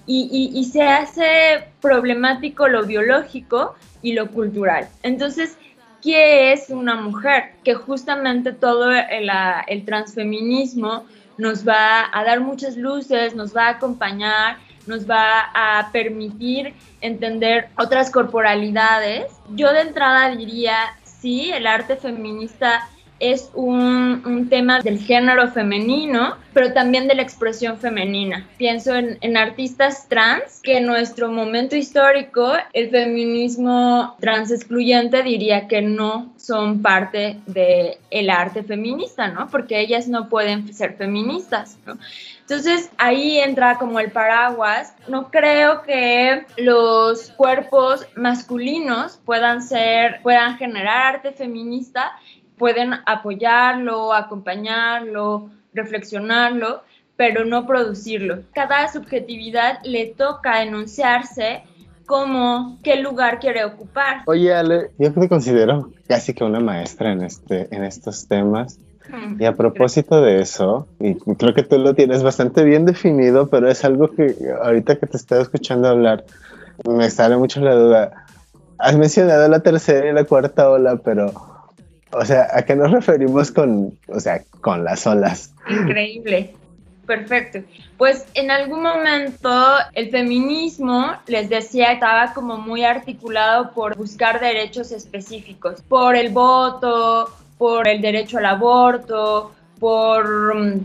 y, 0.09 0.51
y, 0.55 0.65
se 0.65 0.83
hace 0.83 1.69
problemático 1.83 2.67
lo 2.67 2.87
biológico 2.87 3.77
y 4.01 4.15
lo 4.15 4.31
cultural. 4.31 4.89
Entonces, 5.03 5.59
¿qué 6.03 6.53
es 6.53 6.71
una 6.71 6.95
mujer? 6.95 7.53
Que 7.63 7.75
justamente 7.75 8.53
todo 8.53 8.91
el, 8.91 9.31
el 9.67 9.85
transfeminismo 9.85 11.05
nos 11.37 11.69
va 11.69 12.09
a 12.11 12.25
dar 12.25 12.41
muchas 12.41 12.77
luces, 12.79 13.35
nos 13.35 13.55
va 13.55 13.67
a 13.67 13.71
acompañar, 13.73 14.57
nos 14.87 15.09
va 15.09 15.51
a 15.55 15.93
permitir 15.93 16.73
entender 17.03 17.69
otras 17.77 18.11
corporalidades. 18.11 19.27
Yo 19.51 19.73
de 19.75 19.83
entrada 19.83 20.35
diría, 20.35 20.77
sí, 21.05 21.51
el 21.53 21.67
arte 21.67 21.97
feminista 21.97 22.89
es 23.21 23.51
un, 23.55 24.47
tema 24.49 24.81
del 24.81 24.99
género 24.99 25.51
femenino, 25.51 26.37
pero 26.53 26.73
también 26.73 27.09
de 27.09 27.15
la 27.15 27.23
expresión 27.23 27.79
femenina. 27.79 28.47
Pienso 28.57 28.95
en, 28.95 29.37
artistas 29.37 30.09
trans, 30.09 30.61
que 30.63 30.79
en 30.79 30.87
nuestro 30.87 31.31
momento 31.31 31.77
histórico 31.77 32.53
el 32.73 32.91
feminismo 32.91 34.17
trans 34.21 34.51
excluyente 34.51 35.23
diría 35.23 35.69
que 35.69 35.83
no 35.83 36.33
son 36.37 36.83
parte 36.83 37.39
del 37.47 37.97
el 38.11 38.31
arte 38.31 38.63
feminista, 38.63 39.29
¿no? 39.29 39.49
Porque 39.49 39.81
ellas 39.81 40.09
no 40.09 40.29
pueden 40.29 40.73
ser 40.73 40.95
feministas, 40.95 41.79
¿no? 41.87 41.99
Entonces 42.49 42.91
ahí 42.97 43.39
entra 43.39 43.77
como 43.77 44.01
el 44.01 44.11
paraguas. 44.11 44.95
No 45.07 45.31
creo 45.31 45.83
que 45.83 46.47
los 46.57 47.31
cuerpos 47.33 48.07
masculinos 48.17 49.21
puedan 49.27 49.63
ser, 49.63 50.21
puedan 50.23 50.57
generar 50.57 51.17
arte 51.17 51.33
feminista 51.33 52.13
pueden 52.59 52.93
apoyarlo, 53.07 54.13
acompañarlo, 54.13 55.51
reflexionarlo, 55.73 56.83
pero 57.17 57.45
no 57.45 57.67
producirlo. 57.67 58.43
Cada 58.53 58.91
subjetividad 58.93 59.79
le 59.85 60.07
toca 60.07 60.63
enunciarse 60.63 61.63
como 62.07 62.79
qué 62.83 62.97
lugar 62.97 63.39
quiere 63.39 63.65
ocupar. 63.65 64.23
Oye, 64.27 64.55
Ale, 64.55 64.91
yo 64.99 65.13
te 65.13 65.29
considero 65.29 65.91
casi 66.09 66.33
que 66.33 66.45
una 66.45 66.61
maestra 66.61 67.13
en, 67.13 67.23
este, 67.23 67.69
en 67.75 67.85
estos 67.85 68.29
temas. 68.29 68.79
Y 69.39 69.47
a 69.47 69.57
propósito 69.57 70.21
de 70.21 70.43
eso, 70.43 70.87
y 71.01 71.15
creo 71.15 71.55
que 71.55 71.63
tú 71.63 71.79
lo 71.79 71.95
tienes 71.95 72.23
bastante 72.23 72.63
bien 72.63 72.85
definido, 72.85 73.49
pero 73.49 73.71
es 73.71 73.83
algo 73.83 74.11
que 74.11 74.35
ahorita 74.63 74.97
que 74.97 75.07
te 75.07 75.17
estoy 75.17 75.41
escuchando 75.41 75.89
hablar, 75.89 76.27
me 76.87 77.09
sale 77.09 77.39
mucho 77.39 77.61
la 77.61 77.75
duda. 77.75 78.27
Has 78.77 78.99
mencionado 78.99 79.49
la 79.49 79.61
tercera 79.61 80.11
y 80.11 80.13
la 80.13 80.25
cuarta 80.25 80.69
ola, 80.69 80.97
pero 80.97 81.33
o 82.13 82.25
sea, 82.25 82.49
¿a 82.53 82.63
qué 82.63 82.75
nos 82.75 82.91
referimos 82.91 83.51
con, 83.51 83.99
o 84.09 84.21
sea, 84.21 84.43
con 84.61 84.85
las 84.85 85.07
olas? 85.07 85.55
Increíble. 85.69 86.55
Perfecto. 87.07 87.61
Pues 87.97 88.27
en 88.35 88.51
algún 88.51 88.83
momento 88.83 89.51
el 89.95 90.11
feminismo, 90.11 91.15
les 91.27 91.49
decía, 91.49 91.93
estaba 91.93 92.35
como 92.35 92.59
muy 92.59 92.85
articulado 92.85 93.73
por 93.73 93.97
buscar 93.97 94.41
derechos 94.41 94.93
específicos, 94.93 95.81
por 95.83 96.17
el 96.17 96.29
voto, 96.29 97.31
por 97.57 97.89
el 97.89 98.03
derecho 98.03 98.37
al 98.39 98.45
aborto, 98.45 99.53
por 99.81 100.55
mm, 100.55 100.81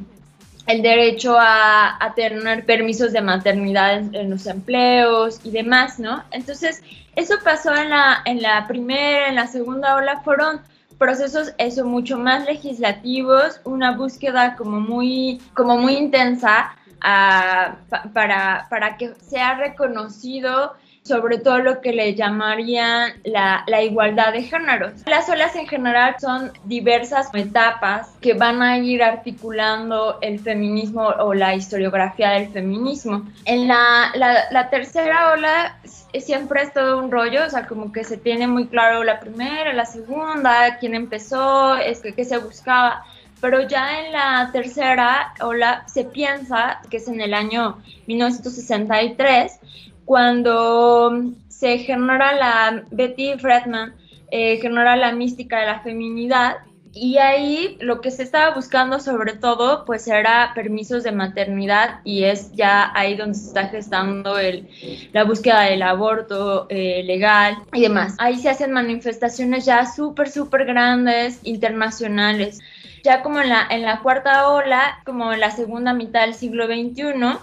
el 0.67 0.81
derecho 0.81 1.35
a, 1.37 2.13
tener 2.15 2.65
permisos 2.65 3.11
de 3.11 3.21
maternidad 3.21 3.97
en, 4.15 4.29
los 4.29 4.47
empleos 4.47 5.41
y 5.43 5.51
demás, 5.51 5.99
¿no? 5.99 6.23
Entonces, 6.31 6.81
eso 7.17 7.35
pasó 7.43 7.75
en 7.75 7.89
la, 7.89 8.21
en 8.25 8.41
la 8.41 8.65
primera, 8.65 9.27
en 9.27 9.35
la 9.35 9.47
segunda 9.47 9.95
ola, 9.95 10.21
fueron 10.21 10.61
procesos 10.97 11.53
eso 11.57 11.85
mucho 11.85 12.17
más 12.17 12.45
legislativos, 12.45 13.59
una 13.63 13.95
búsqueda 13.95 14.55
como 14.55 14.79
muy, 14.79 15.41
como 15.53 15.77
muy 15.77 15.95
intensa 15.95 16.75
ah, 17.01 17.75
para, 18.13 18.67
para 18.69 18.97
que 18.97 19.13
sea 19.15 19.55
reconocido 19.55 20.73
sobre 21.03 21.37
todo 21.37 21.59
lo 21.59 21.81
que 21.81 21.91
le 21.91 22.15
llamarían 22.15 23.13
la, 23.25 23.63
la, 23.67 23.83
igualdad 23.83 24.31
de 24.31 24.43
géneros. 24.43 24.93
Las 25.05 25.27
olas 25.29 25.55
en 25.55 25.67
general 25.67 26.15
son 26.19 26.51
diversas 26.63 27.29
etapas 27.33 28.09
que 28.21 28.33
van 28.33 28.61
a 28.61 28.77
ir 28.77 29.03
articulando 29.03 30.17
el 30.21 30.39
feminismo 30.39 31.07
o 31.07 31.33
la 31.33 31.55
historiografía 31.55 32.31
del 32.31 32.47
feminismo. 32.49 33.25
En 33.45 33.67
la, 33.67 34.11
la, 34.15 34.45
la 34.51 34.69
tercera 34.69 35.33
ola 35.33 35.77
siempre 36.19 36.61
es 36.61 36.73
todo 36.73 36.99
un 36.99 37.11
rollo, 37.11 37.45
o 37.45 37.49
sea, 37.49 37.67
como 37.67 37.91
que 37.91 38.05
se 38.05 38.17
tiene 38.17 38.47
muy 38.47 38.67
claro 38.67 39.03
la 39.03 39.19
primera, 39.19 39.73
la 39.73 39.85
segunda, 39.85 40.77
quién 40.79 40.95
empezó, 40.95 41.75
es 41.75 41.99
que, 42.01 42.13
qué 42.13 42.23
se 42.23 42.37
buscaba 42.37 43.03
pero 43.41 43.67
ya 43.67 43.99
en 43.99 44.13
la 44.13 44.51
tercera 44.53 45.33
ola 45.41 45.83
se 45.87 46.05
piensa 46.05 46.79
que 46.89 46.95
es 46.95 47.09
en 47.09 47.19
el 47.19 47.33
año 47.33 47.77
1963 48.07 49.59
cuando 50.05 51.31
se 51.49 51.79
genera 51.79 52.33
la, 52.33 52.83
Betty 52.91 53.37
Fredman 53.37 53.93
eh, 54.31 54.57
genera 54.57 54.95
la 54.95 55.11
mística 55.11 55.59
de 55.59 55.67
la 55.67 55.79
feminidad 55.79 56.57
y 56.95 57.17
ahí 57.17 57.75
lo 57.81 58.01
que 58.01 58.11
se 58.11 58.21
estaba 58.21 58.53
buscando 58.53 58.99
sobre 58.99 59.33
todo 59.33 59.83
pues 59.83 60.07
era 60.07 60.51
permisos 60.53 61.03
de 61.03 61.11
maternidad 61.11 62.01
y 62.03 62.25
es 62.25 62.51
ya 62.53 62.91
ahí 62.93 63.15
donde 63.15 63.35
se 63.35 63.47
está 63.47 63.67
gestando 63.69 64.37
el, 64.37 64.69
la 65.11 65.23
búsqueda 65.23 65.61
del 65.61 65.81
aborto 65.81 66.67
eh, 66.69 67.01
legal 67.03 67.57
y 67.73 67.81
demás. 67.81 68.15
Ahí 68.19 68.37
se 68.37 68.49
hacen 68.49 68.71
manifestaciones 68.71 69.65
ya 69.65 69.87
súper, 69.91 70.29
súper 70.29 70.65
grandes, 70.65 71.39
internacionales. 71.43 72.59
Ya 73.03 73.23
como 73.23 73.41
en 73.41 73.49
la, 73.49 73.67
en 73.69 73.81
la 73.81 74.01
cuarta 74.01 74.49
ola, 74.49 74.99
como 75.03 75.33
en 75.33 75.39
la 75.39 75.49
segunda 75.49 75.93
mitad 75.93 76.21
del 76.21 76.35
siglo 76.35 76.67
XXI, 76.67 77.39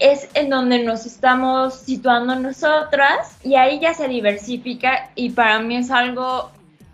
es 0.00 0.28
en 0.34 0.48
donde 0.48 0.82
nos 0.82 1.06
estamos 1.06 1.74
situando 1.74 2.34
nosotras 2.34 3.36
y 3.44 3.54
ahí 3.54 3.78
ya 3.80 3.94
se 3.94 4.08
diversifica 4.08 5.10
y 5.14 5.30
para 5.30 5.60
mí 5.60 5.76
es 5.76 5.90
algo 5.90 6.50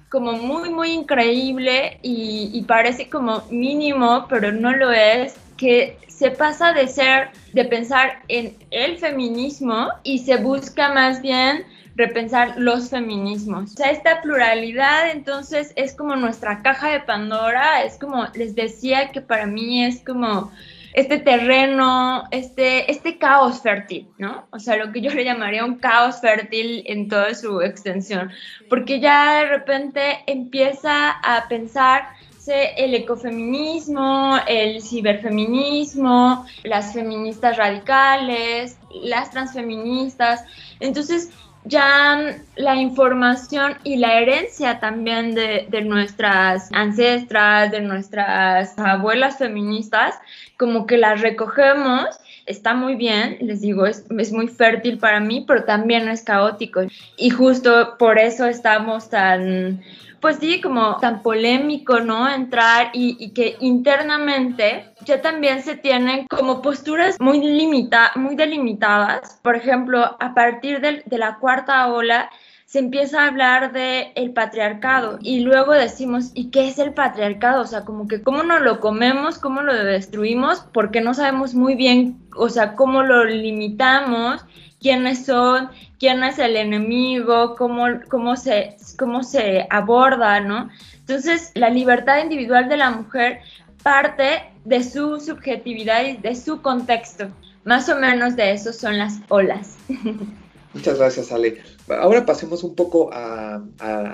como 0.08 0.32
muy 0.32 0.70
muy 0.70 0.90
increíble 0.90 1.98
y, 2.02 2.62
parece 2.66 3.08
como 3.08 3.44
mínimo 3.50 4.26
pero 4.28 4.52
no 4.52 4.72
lo 4.72 4.90
es 4.92 5.36
que 5.56 5.98
se 6.08 6.30
pasa 6.30 6.72
de 6.72 6.88
ser, 6.88 7.28
de 7.52 7.64
pensar 7.64 8.22
en 8.28 8.56
el 8.70 8.98
feminismo 8.98 9.88
y 10.02 10.18
se 10.20 10.36
busca 10.38 10.92
más 10.92 11.20
bien 11.20 11.64
repensar 11.94 12.54
los 12.56 12.90
feminismos. 12.90 13.72
O 13.72 13.76
sea, 13.76 13.90
esta 13.90 14.22
pluralidad 14.22 15.10
entonces 15.10 15.72
es 15.76 15.94
como 15.94 16.16
nuestra 16.16 16.62
caja 16.62 16.90
de 16.90 17.00
Pandora, 17.00 17.82
es 17.84 17.98
como 17.98 18.26
les 18.34 18.54
decía 18.54 19.10
que 19.12 19.20
para 19.20 19.46
mí 19.46 19.84
es 19.84 20.02
como 20.04 20.52
este 20.96 21.18
terreno, 21.18 22.24
este, 22.30 22.90
este 22.90 23.18
caos 23.18 23.60
fértil, 23.60 24.08
¿no? 24.18 24.46
O 24.50 24.58
sea, 24.58 24.76
lo 24.76 24.92
que 24.92 25.02
yo 25.02 25.10
le 25.10 25.24
llamaría 25.24 25.64
un 25.64 25.76
caos 25.76 26.20
fértil 26.20 26.82
en 26.86 27.08
toda 27.08 27.34
su 27.34 27.60
extensión, 27.60 28.32
porque 28.70 28.98
ya 28.98 29.40
de 29.40 29.44
repente 29.46 30.24
empieza 30.26 31.10
a 31.10 31.46
pensar 31.48 32.08
el 32.48 32.94
ecofeminismo, 32.94 34.38
el 34.46 34.82
ciberfeminismo, 34.82 36.46
las 36.62 36.92
feministas 36.92 37.56
radicales, 37.56 38.78
las 39.02 39.30
transfeministas. 39.30 40.44
Entonces, 40.80 41.30
ya 41.66 42.38
la 42.56 42.76
información 42.76 43.76
y 43.82 43.96
la 43.96 44.20
herencia 44.20 44.78
también 44.78 45.34
de, 45.34 45.66
nuestras 45.84 46.70
ancestras, 46.72 47.70
de 47.70 47.80
nuestras 47.80 48.78
abuelas 48.78 49.38
feministas, 49.38 50.14
como 50.56 50.86
que 50.86 50.96
las 50.96 51.20
recogemos, 51.20 52.06
está 52.46 52.74
muy 52.74 52.94
bien, 52.94 53.38
les 53.40 53.60
digo, 53.60 53.86
es, 53.86 54.04
es 54.16 54.32
muy 54.32 54.48
fértil 54.48 54.98
para 54.98 55.20
mí, 55.20 55.44
pero 55.46 55.64
también 55.64 56.08
es 56.08 56.22
caótico. 56.22 56.82
Y 57.16 57.30
justo 57.30 57.96
por 57.98 58.18
eso 58.18 58.46
estamos 58.46 59.10
tan 59.10 59.82
pues 60.26 60.38
sí, 60.38 60.60
como 60.60 60.96
tan 60.96 61.22
polémico, 61.22 62.00
¿no? 62.00 62.28
Entrar 62.28 62.90
y, 62.92 63.30
que 63.30 63.56
internamente 63.60 64.92
ya 65.04 65.22
también 65.22 65.62
se 65.62 65.76
tienen 65.76 66.26
como 66.26 66.62
posturas 66.62 67.20
muy, 67.20 67.38
limita, 67.38 68.10
muy 68.16 68.34
delimitadas. 68.34 69.38
Por 69.44 69.54
ejemplo, 69.54 70.16
a 70.18 70.34
partir 70.34 70.80
de, 70.80 71.04
de 71.06 71.18
la 71.18 71.38
cuarta 71.38 71.86
ola, 71.92 72.28
se 72.76 72.80
empieza 72.80 73.22
a 73.22 73.28
hablar 73.28 73.72
de 73.72 74.12
el 74.16 74.34
patriarcado 74.34 75.18
y 75.22 75.40
luego 75.40 75.72
decimos, 75.72 76.30
¿y 76.34 76.50
qué 76.50 76.68
es 76.68 76.78
el 76.78 76.92
patriarcado? 76.92 77.62
O 77.62 77.66
sea, 77.66 77.86
como 77.86 78.06
que 78.06 78.20
cómo 78.20 78.42
nos 78.42 78.60
lo 78.60 78.80
comemos, 78.80 79.38
cómo 79.38 79.62
lo 79.62 79.72
destruimos, 79.72 80.62
porque 80.74 81.00
no 81.00 81.14
sabemos 81.14 81.54
muy 81.54 81.74
bien, 81.74 82.18
o 82.36 82.50
sea, 82.50 82.74
cómo 82.74 83.02
lo 83.02 83.24
limitamos, 83.24 84.44
quiénes 84.78 85.24
son, 85.24 85.70
quién 85.98 86.22
es 86.22 86.38
el 86.38 86.54
enemigo, 86.54 87.56
cómo, 87.56 87.86
cómo, 88.10 88.36
se, 88.36 88.76
cómo 88.98 89.22
se 89.22 89.66
aborda, 89.70 90.40
¿no? 90.40 90.68
Entonces, 90.98 91.52
la 91.54 91.70
libertad 91.70 92.22
individual 92.22 92.68
de 92.68 92.76
la 92.76 92.90
mujer 92.90 93.38
parte 93.82 94.52
de 94.66 94.84
su 94.84 95.18
subjetividad 95.18 96.04
y 96.04 96.18
de 96.18 96.34
su 96.34 96.60
contexto. 96.60 97.28
Más 97.64 97.88
o 97.88 97.96
menos 97.96 98.36
de 98.36 98.52
eso 98.52 98.74
son 98.74 98.98
las 98.98 99.18
olas. 99.30 99.78
Muchas 100.76 100.98
gracias, 100.98 101.32
Ale. 101.32 101.62
Ahora 101.88 102.26
pasemos 102.26 102.62
un 102.62 102.74
poco 102.74 103.08
a, 103.10 103.62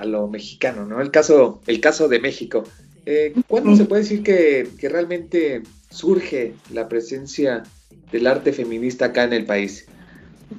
lo 0.05 0.27
mexicano, 0.29 0.85
¿no? 0.85 1.01
El 1.01 1.11
caso, 1.11 1.61
el 1.67 1.81
caso 1.81 2.07
de 2.07 2.21
México. 2.21 2.63
Eh, 3.05 3.33
¿Cuándo 3.47 3.75
se 3.75 3.83
puede 3.83 4.03
decir 4.03 4.23
que, 4.23 4.69
realmente 4.87 5.61
surge 5.89 6.53
la 6.71 6.87
presencia 6.87 7.63
del 8.13 8.27
arte 8.27 8.53
feminista 8.53 9.07
acá 9.07 9.25
en 9.25 9.33
el 9.33 9.45
país? 9.45 9.85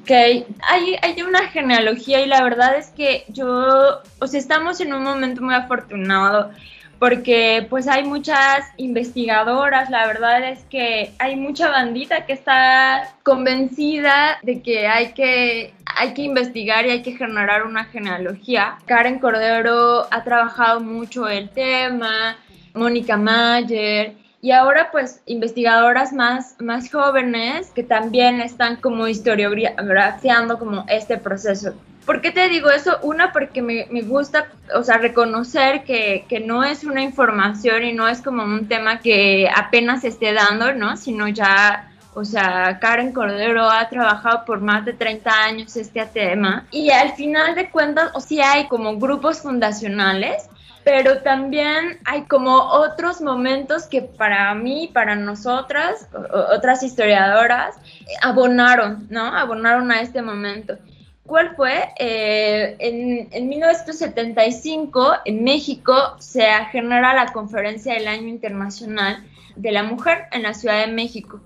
Ok, 0.03 0.11
hay, 0.11 0.97
hay 1.01 1.23
una 1.23 1.49
genealogía 1.49 2.21
y 2.21 2.27
la 2.27 2.43
verdad 2.43 2.77
es 2.77 2.89
que 2.89 3.25
yo, 3.29 4.03
o 4.19 4.27
sea, 4.27 4.39
estamos 4.39 4.83
en 4.83 4.93
un 4.93 5.05
momento 5.05 5.41
muy 5.41 5.55
afortunado 5.55 6.51
porque 6.99 7.67
pues 7.69 7.87
hay 7.87 8.05
muchas 8.05 8.65
investigadoras, 8.77 9.91
la 9.91 10.07
verdad 10.07 10.49
es 10.49 10.65
que 10.65 11.13
hay 11.19 11.37
mucha 11.37 11.69
bandita 11.69 12.27
que 12.27 12.33
está 12.33 13.15
convencida 13.23 14.39
de 14.43 14.63
que 14.63 14.87
hay 14.87 15.13
que, 15.13 15.75
hay 15.97 16.15
que 16.15 16.23
investigar 16.23 16.87
y 16.87 16.91
hay 16.91 17.03
que 17.03 17.17
generar 17.17 17.65
una 17.65 17.85
genealogía. 17.85 18.79
Karen 18.87 19.19
Cordero 19.19 20.07
ha 20.11 20.25
trabajado 20.25 20.81
mucho 20.81 21.29
el 21.29 21.49
tema, 21.51 22.37
Mónica 22.75 23.17
Mayer, 23.17 24.15
y 24.45 24.51
ahora 24.51 24.91
pues 24.93 25.23
investigadoras 25.25 26.13
más, 26.13 26.57
más 26.61 26.91
jóvenes 26.93 27.71
que 27.71 27.83
también 27.83 28.43
están 28.43 28.77
como 28.77 29.09
historiografiando 29.09 30.59
como 30.59 30.85
este 30.89 31.17
proceso. 31.17 31.73
¿Por 32.05 32.21
qué 32.21 32.31
te 32.31 32.51
digo 32.51 32.69
eso? 32.69 32.99
Una, 33.03 33.33
porque 33.33 33.63
me, 33.63 33.87
me 33.91 34.03
gusta, 34.03 34.49
o 34.75 34.83
sea, 34.83 34.99
reconocer 34.99 35.85
que, 35.85 36.27
que, 36.29 36.41
no 36.41 36.63
es 36.63 36.85
una 36.85 37.03
información 37.03 37.85
y 37.85 37.95
no 37.95 38.07
es 38.07 38.21
como 38.21 38.45
un 38.45 38.69
tema 38.69 39.01
que 39.01 39.49
apenas 39.49 40.05
esté 40.05 40.35
dando, 40.35 40.75
¿no? 40.75 40.99
Sino 40.99 41.27
ya, 41.29 41.91
o 42.15 42.25
sea, 42.25 42.79
Karen 42.81 43.13
Cordero 43.13 43.69
ha 43.69 43.89
trabajado 43.89 44.45
por 44.45 44.61
más 44.61 44.85
de 44.85 44.93
30 44.93 45.31
años 45.31 45.77
este 45.77 46.05
tema. 46.07 46.67
Y 46.71 46.91
al 46.91 47.13
final 47.15 47.55
de 47.55 47.71
cuentas, 47.71 48.11
o 48.15 48.21
sea, 48.21 48.53
hay 48.53 48.67
como 48.69 48.97
grupos 48.99 49.41
fundacionales 49.41 50.49
pero 50.85 51.23
también 51.23 51.99
hay 52.05 52.25
como 52.25 52.57
otros 52.57 53.23
momentos 53.23 53.87
que 53.87 54.03
para 54.03 54.55
mí, 54.55 54.91
para 54.93 55.17
nosotras, 55.17 56.07
otras 56.55 56.83
historiadoras, 56.83 57.77
abonaron, 58.23 59.07
¿no? 59.09 59.23
Abonaron 59.23 59.91
a 59.91 60.03
este 60.03 60.21
momento. 60.21 60.77
¿Cuál 61.25 61.57
fue? 61.57 61.89
Eh, 61.99 62.77
en, 62.79 63.29
en, 63.33 63.49
1975, 63.49 65.15
en 65.25 65.43
México, 65.43 66.17
se 66.19 66.45
genera 66.71 67.15
la 67.15 67.33
Conferencia 67.33 67.95
del 67.95 68.07
Año 68.07 68.29
Internacional 68.29 69.25
de 69.57 69.73
la 69.73 69.85
Mujer 69.85 70.27
en 70.33 70.43
la 70.43 70.53
Ciudad 70.53 70.85
de 70.85 70.93
México. 70.93 71.41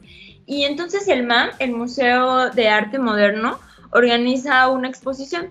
Y 0.48 0.64
entonces 0.64 1.06
el 1.08 1.26
MAM, 1.26 1.50
el 1.58 1.72
Museo 1.72 2.48
de 2.48 2.70
Arte 2.70 2.98
Moderno, 2.98 3.61
organiza 3.90 4.66
una 4.68 4.88
exposición. 4.88 5.48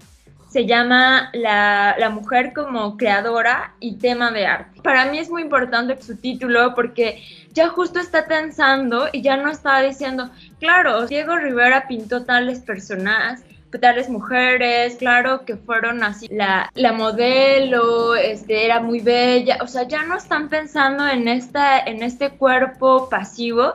Se 0.50 0.66
llama 0.66 1.30
la, 1.34 1.96
la, 2.00 2.10
mujer 2.10 2.52
como 2.52 2.98
creadora 2.98 3.76
y 3.80 3.98
tema 3.98 4.32
de 4.32 4.48
arte. 4.48 4.82
Para 4.82 5.06
mí 5.06 5.20
es 5.20 5.30
muy 5.30 5.44
importante 5.44 6.02
su 6.02 6.16
título 6.16 6.74
porque 6.74 7.22
ya 7.54 7.68
justo 7.70 8.00
está 8.00 8.26
pensando 8.26 9.08
y 9.14 9.22
ya 9.22 9.38
no 9.38 9.52
está 9.52 9.82
diciendo, 9.82 10.32
claro, 10.60 11.06
Diego 11.06 11.36
Rivera 11.36 11.88
pintó 11.88 12.26
tales 12.26 12.62
personas, 12.62 13.44
tales 13.80 14.10
mujeres, 14.10 14.96
claro 14.96 15.46
que 15.46 15.56
fueron 15.56 16.04
así, 16.04 16.28
la, 16.30 16.70
la 16.74 16.94
modelo 16.94 18.16
este, 18.16 18.66
era 18.66 18.80
muy 18.80 19.00
bella, 19.00 19.58
o 19.62 19.68
sea, 19.68 19.84
ya 19.84 20.04
no 20.04 20.18
están 20.18 20.50
pensando 20.50 21.08
en, 21.08 21.28
esta, 21.28 21.80
en 21.80 22.04
este 22.04 22.32
cuerpo 22.32 23.10
pasivo, 23.10 23.74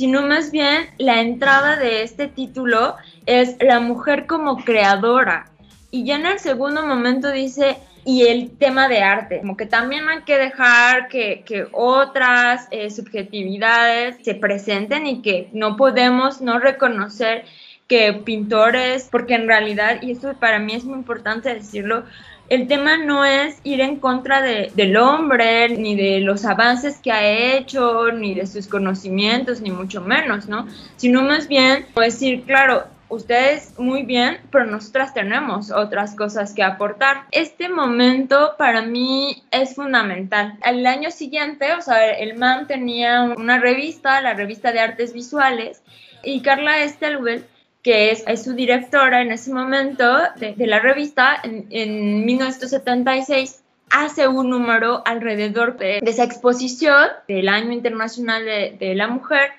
sino 0.00 0.22
más 0.22 0.50
bien 0.50 0.86
la 0.96 1.20
entrada 1.20 1.76
de 1.76 2.02
este 2.02 2.26
título 2.26 2.96
es 3.26 3.56
la 3.60 3.80
mujer 3.80 4.26
como 4.26 4.56
creadora. 4.64 5.50
Y 5.90 6.06
ya 6.06 6.16
en 6.16 6.24
el 6.24 6.38
segundo 6.38 6.86
momento 6.86 7.30
dice, 7.30 7.76
y 8.06 8.22
el 8.22 8.56
tema 8.56 8.88
de 8.88 9.02
arte, 9.02 9.40
como 9.40 9.58
que 9.58 9.66
también 9.66 10.08
hay 10.08 10.22
que 10.22 10.38
dejar 10.38 11.08
que, 11.08 11.42
que 11.44 11.66
otras 11.72 12.66
eh, 12.70 12.88
subjetividades 12.88 14.16
se 14.24 14.34
presenten 14.34 15.06
y 15.06 15.20
que 15.20 15.50
no 15.52 15.76
podemos 15.76 16.40
no 16.40 16.58
reconocer 16.58 17.44
que 17.86 18.14
pintores, 18.14 19.06
porque 19.12 19.34
en 19.34 19.48
realidad, 19.48 20.00
y 20.00 20.12
esto 20.12 20.32
para 20.40 20.58
mí 20.60 20.72
es 20.72 20.84
muy 20.84 20.96
importante 20.96 21.52
decirlo, 21.52 22.04
el 22.50 22.66
tema 22.66 22.96
no 22.96 23.24
es 23.24 23.58
ir 23.62 23.80
en 23.80 23.96
contra 24.00 24.42
de, 24.42 24.72
del 24.74 24.96
hombre, 24.96 25.68
ni 25.68 25.94
de 25.94 26.20
los 26.20 26.44
avances 26.44 26.98
que 26.98 27.12
ha 27.12 27.24
hecho, 27.24 28.10
ni 28.12 28.34
de 28.34 28.46
sus 28.46 28.66
conocimientos, 28.66 29.60
ni 29.60 29.70
mucho 29.70 30.00
menos, 30.00 30.48
¿no? 30.48 30.66
Sino 30.96 31.22
más 31.22 31.46
bien 31.46 31.86
decir, 31.94 32.42
claro, 32.42 32.84
ustedes 33.08 33.78
muy 33.78 34.02
bien, 34.02 34.38
pero 34.50 34.66
nosotras 34.66 35.14
tenemos 35.14 35.70
otras 35.70 36.16
cosas 36.16 36.52
que 36.52 36.64
aportar. 36.64 37.24
Este 37.30 37.68
momento 37.68 38.54
para 38.58 38.82
mí 38.82 39.44
es 39.52 39.76
fundamental. 39.76 40.58
Al 40.62 40.84
año 40.86 41.12
siguiente, 41.12 41.72
o 41.74 41.82
sea, 41.82 42.10
el 42.10 42.36
MAM 42.36 42.66
tenía 42.66 43.22
una 43.22 43.60
revista, 43.60 44.20
la 44.22 44.34
revista 44.34 44.72
de 44.72 44.80
artes 44.80 45.12
visuales, 45.12 45.82
y 46.22 46.42
Carla 46.42 46.82
Estelwell 46.82 47.44
que 47.82 48.10
es, 48.10 48.24
su 48.42 48.54
directora 48.54 49.22
en 49.22 49.32
ese 49.32 49.52
momento 49.52 50.04
de, 50.36 50.66
la 50.66 50.80
revista, 50.80 51.40
en, 51.42 52.24
1976 52.24 53.62
hace 53.90 54.28
un 54.28 54.50
número 54.50 55.02
alrededor 55.06 55.76
de, 55.78 55.98
esa 55.98 56.24
exposición 56.24 57.08
del 57.26 57.48
Año 57.48 57.72
Internacional 57.72 58.44
de, 58.44 58.94
la 58.94 59.08
Mujer. 59.08 59.50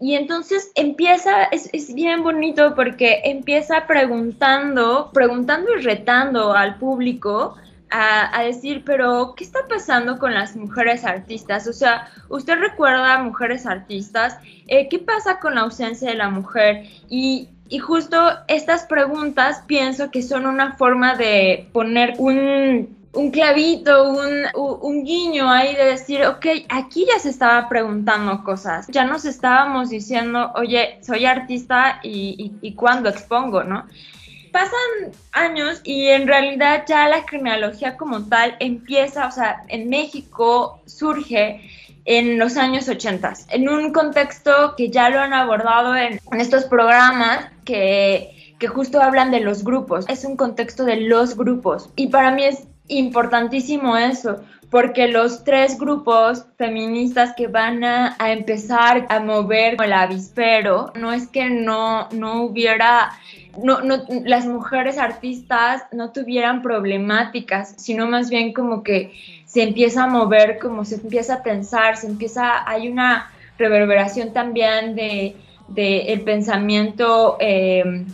Y 0.00 0.14
entonces 0.14 0.70
empieza, 0.76 1.44
es, 1.44 1.70
es, 1.72 1.92
bien 1.92 2.22
bonito 2.22 2.74
porque 2.76 3.20
empieza 3.24 3.86
preguntando, 3.86 5.10
preguntando 5.12 5.76
y 5.76 5.82
retando 5.82 6.52
al 6.54 6.78
público 6.78 7.56
a, 7.90 8.42
decir, 8.42 8.82
pero 8.84 9.34
¿qué 9.36 9.44
está 9.44 9.60
pasando 9.68 10.18
con 10.18 10.34
las 10.34 10.56
mujeres 10.56 11.04
artistas? 11.04 11.66
O 11.66 11.72
sea, 11.72 12.08
¿usted 12.28 12.58
recuerda 12.58 13.14
a 13.14 13.22
mujeres 13.22 13.66
artistas? 13.66 14.38
Eh, 14.66 14.88
¿Qué 14.88 14.98
pasa 14.98 15.38
con 15.38 15.54
la 15.54 15.62
ausencia 15.62 16.10
de 16.10 16.16
la 16.16 16.30
mujer? 16.30 16.84
Y 17.08 17.48
y 17.68 17.78
justo 17.78 18.16
estas 18.48 18.84
preguntas 18.84 19.62
pienso 19.66 20.10
que 20.10 20.22
son 20.22 20.46
una 20.46 20.72
forma 20.76 21.14
de 21.16 21.68
poner 21.72 22.14
un, 22.18 22.96
un 23.12 23.30
clavito, 23.30 24.10
un, 24.10 24.46
un, 24.54 25.04
guiño 25.04 25.50
ahí 25.50 25.74
de 25.74 25.84
decir, 25.84 26.24
ok, 26.24 26.46
aquí 26.68 27.06
ya 27.06 27.18
se 27.18 27.30
estaba 27.30 27.68
preguntando 27.68 28.42
cosas, 28.42 28.86
ya 28.88 29.04
nos 29.04 29.24
estábamos 29.24 29.90
diciendo, 29.90 30.52
oye, 30.54 30.98
soy 31.02 31.26
artista 31.26 32.00
y, 32.02 32.54
y, 32.62 32.68
y 32.68 32.74
cuándo 32.74 33.08
expongo, 33.08 33.64
¿no? 33.64 33.86
Pasan 34.52 35.12
años 35.32 35.80
y 35.84 36.06
en 36.06 36.26
realidad 36.26 36.84
ya 36.88 37.06
la 37.08 37.22
genealogía 37.28 37.96
como 37.96 38.24
tal 38.24 38.56
empieza, 38.60 39.26
o 39.26 39.30
sea, 39.30 39.62
en 39.68 39.90
México 39.90 40.80
surge 40.86 41.60
en 42.06 42.38
los 42.38 42.56
años 42.56 42.88
80, 42.88 43.34
en 43.50 43.68
un 43.68 43.92
contexto 43.92 44.74
que 44.74 44.88
ya 44.88 45.10
lo 45.10 45.20
han 45.20 45.34
abordado 45.34 45.94
en 45.94 46.18
estos 46.32 46.64
programas 46.64 47.50
que, 47.68 48.66
justo 48.66 49.00
hablan 49.02 49.30
de 49.30 49.40
los 49.40 49.62
grupos. 49.62 50.06
Es 50.08 50.24
un 50.24 50.36
contexto 50.36 50.84
de 50.84 50.96
los 51.02 51.36
grupos. 51.36 51.90
Y 51.96 52.08
para 52.08 52.30
mí 52.30 52.44
es 52.44 52.66
importantísimo 52.88 53.96
eso, 53.96 54.40
porque 54.70 55.08
los 55.08 55.44
tres 55.44 55.78
grupos 55.78 56.46
feministas 56.56 57.34
que 57.36 57.46
van 57.46 57.84
a, 57.84 58.16
empezar 58.20 59.06
a 59.10 59.20
mover 59.20 59.76
el 59.82 59.92
avispero, 59.92 60.92
no 60.94 61.12
es 61.12 61.26
que 61.28 61.50
no, 61.50 62.08
no 62.12 62.42
hubiera, 62.44 63.10
no, 63.62 63.82
no, 63.82 64.02
las 64.24 64.46
mujeres 64.46 64.96
artistas 64.96 65.82
no 65.92 66.12
tuvieran 66.12 66.62
problemáticas, 66.62 67.74
sino 67.76 68.06
más 68.06 68.30
bien 68.30 68.54
como 68.54 68.82
que 68.82 69.12
se 69.44 69.62
empieza 69.62 70.04
a 70.04 70.06
mover, 70.06 70.58
como 70.58 70.86
se 70.86 70.96
empieza 70.96 71.34
a 71.34 71.42
pensar, 71.42 71.98
se 71.98 72.06
empieza, 72.06 72.68
hay 72.68 72.88
una 72.88 73.30
reverberación 73.58 74.32
también 74.32 74.94
de, 74.94 75.36
el 75.76 76.20
pensamiento 76.22 77.36
eh, 77.40 78.04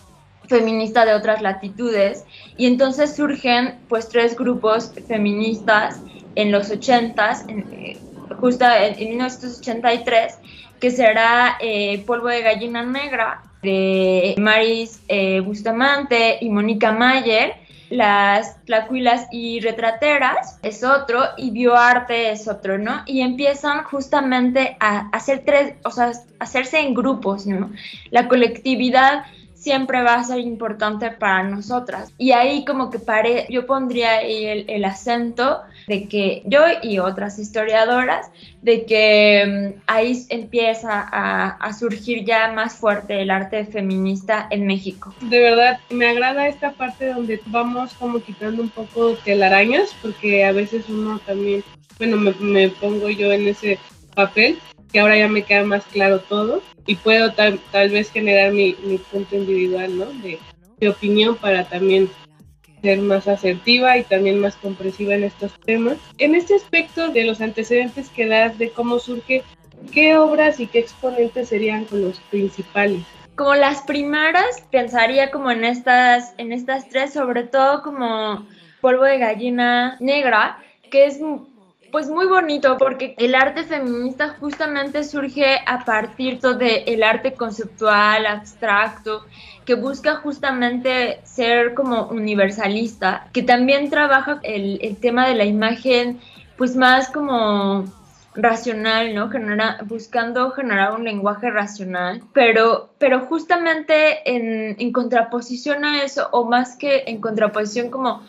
feminista 0.48 1.04
de 1.04 1.14
otras 1.14 1.42
latitudes. 1.42 2.24
Y 2.56 2.66
entonces 2.66 3.16
surgen 3.16 3.78
pues 3.88 4.08
tres 4.08 4.36
grupos 4.36 4.92
feministas 5.06 6.00
en 6.34 6.52
los 6.52 6.70
80s, 6.70 7.46
eh, 7.48 7.98
justo 8.40 8.64
en, 8.64 9.08
1983, 9.08 10.38
que 10.80 10.90
será 10.90 11.56
eh, 11.60 12.02
Polvo 12.06 12.28
de 12.28 12.42
Gallina 12.42 12.84
Negra 12.84 13.42
de 13.62 14.34
Maris 14.38 15.00
eh, 15.08 15.40
Bustamante 15.40 16.38
y 16.40 16.50
Mónica 16.50 16.92
Mayer, 16.92 17.54
las 17.94 18.62
Tlacuilas 18.64 19.28
y 19.30 19.60
Retrateras 19.60 20.58
es 20.62 20.82
otro 20.82 21.20
y 21.36 21.50
Bioarte 21.52 22.32
es 22.32 22.48
otro, 22.48 22.76
¿no? 22.76 23.02
Y 23.06 23.20
empiezan 23.20 23.84
justamente 23.84 24.76
a 24.80 25.08
hacer 25.12 25.44
tres, 25.46 25.74
o 25.84 25.90
sea, 25.90 26.10
hacerse 26.40 26.80
en 26.80 26.94
grupos, 26.94 27.46
¿no? 27.46 27.70
La 28.10 28.26
colectividad 28.26 29.24
siempre 29.64 30.02
va 30.02 30.16
a 30.16 30.24
ser 30.24 30.40
importante 30.40 31.10
para 31.10 31.42
nosotras. 31.42 32.12
Y 32.18 32.32
ahí 32.32 32.66
como 32.66 32.90
que 32.90 32.98
pare, 32.98 33.46
yo 33.48 33.64
pondría 33.64 34.20
el, 34.20 34.84
acento 34.84 35.62
de 35.88 36.06
que 36.06 36.42
yo 36.44 36.60
y 36.82 36.98
otras 36.98 37.38
historiadoras, 37.38 38.30
de 38.60 38.84
que 38.84 39.72
mm, 39.74 39.80
ahí 39.86 40.26
empieza 40.28 41.08
a, 41.10 41.72
surgir 41.72 42.24
ya 42.24 42.52
más 42.52 42.74
fuerte 42.76 43.22
el 43.22 43.30
arte 43.30 43.64
feminista 43.64 44.46
en 44.50 44.66
México. 44.66 45.14
De 45.22 45.40
verdad, 45.40 45.80
me 45.88 46.08
agrada 46.08 46.46
esta 46.46 46.72
parte 46.72 47.08
donde 47.08 47.40
vamos 47.46 47.94
como 47.94 48.20
quitando 48.20 48.62
un 48.62 48.68
poco 48.68 49.14
telarañas, 49.24 49.96
porque 50.02 50.44
a 50.44 50.52
veces 50.52 50.88
uno 50.90 51.18
también, 51.20 51.64
bueno, 51.98 52.18
me 52.18 52.68
pongo 52.68 53.08
yo 53.08 53.32
en 53.32 53.48
ese 53.48 53.78
papel, 54.14 54.58
que 54.92 55.00
ahora 55.00 55.16
ya 55.16 55.26
me 55.26 55.42
queda 55.42 55.64
más 55.64 55.84
claro 55.86 56.20
todo 56.20 56.62
y 56.86 56.96
puedo 56.96 57.32
tal, 57.32 57.58
tal 57.70 57.90
vez 57.90 58.10
generar 58.10 58.52
mi, 58.52 58.76
mi, 58.84 58.98
punto 58.98 59.36
individual, 59.36 59.98
¿no? 59.98 60.06
De, 60.06 60.38
de, 60.78 60.88
opinión 60.88 61.36
para 61.36 61.64
también 61.64 62.10
ser 62.82 62.98
más 62.98 63.26
asertiva 63.26 63.96
y 63.96 64.04
también 64.04 64.38
más 64.38 64.56
comprensiva 64.56 65.14
en 65.14 65.24
estos 65.24 65.58
temas. 65.60 65.96
En 66.18 66.34
este 66.34 66.54
aspecto 66.54 67.08
de 67.08 67.24
los 67.24 67.40
antecedentes 67.40 68.10
que 68.10 68.26
das 68.26 68.58
de 68.58 68.70
cómo 68.70 68.98
surge, 68.98 69.42
¿qué 69.92 70.16
obras 70.18 70.60
y 70.60 70.66
qué 70.66 70.80
exponentes 70.80 71.48
serían 71.48 71.86
con 71.86 72.02
los 72.02 72.18
principales? 72.30 73.02
Como 73.36 73.54
las 73.54 73.82
primeras, 73.82 74.62
pensaría 74.70 75.30
como 75.30 75.50
en 75.50 75.64
estas, 75.64 76.34
en 76.36 76.52
estas 76.52 76.88
tres, 76.88 77.12
sobre 77.12 77.44
todo 77.44 77.82
como 77.82 78.46
polvo 78.80 79.04
de 79.04 79.18
gallina 79.18 79.96
negra, 79.98 80.58
que 80.90 81.06
es 81.06 81.18
pues 81.94 82.10
muy 82.10 82.26
bonito 82.26 82.76
porque 82.76 83.14
el 83.18 83.36
arte 83.36 83.62
feminista 83.62 84.30
justamente 84.40 85.04
surge 85.04 85.60
a 85.64 85.84
partir 85.84 86.40
del 86.40 86.82
el 86.88 87.04
arte 87.04 87.34
conceptual, 87.34 88.26
abstracto, 88.26 89.24
que 89.64 89.76
busca 89.76 90.16
justamente 90.16 91.20
ser 91.22 91.72
como 91.72 92.08
universalista, 92.08 93.28
que 93.32 93.44
también 93.44 93.90
trabaja 93.90 94.40
el, 94.42 94.80
el 94.82 94.96
tema 94.96 95.28
de 95.28 95.36
la 95.36 95.44
imagen 95.44 96.18
pues 96.56 96.74
más 96.74 97.10
como 97.10 97.84
racional, 98.34 99.14
¿no? 99.14 99.30
Genera, 99.30 99.78
buscando 99.84 100.50
generar 100.50 100.94
un 100.94 101.04
lenguaje 101.04 101.48
racional, 101.48 102.24
pero, 102.32 102.90
pero 102.98 103.20
justamente 103.26 104.28
en, 104.28 104.74
en 104.80 104.90
contraposición 104.90 105.84
a 105.84 106.02
eso, 106.02 106.28
o 106.32 106.44
más 106.44 106.76
que 106.76 107.04
en 107.06 107.20
contraposición 107.20 107.88
como 107.88 108.24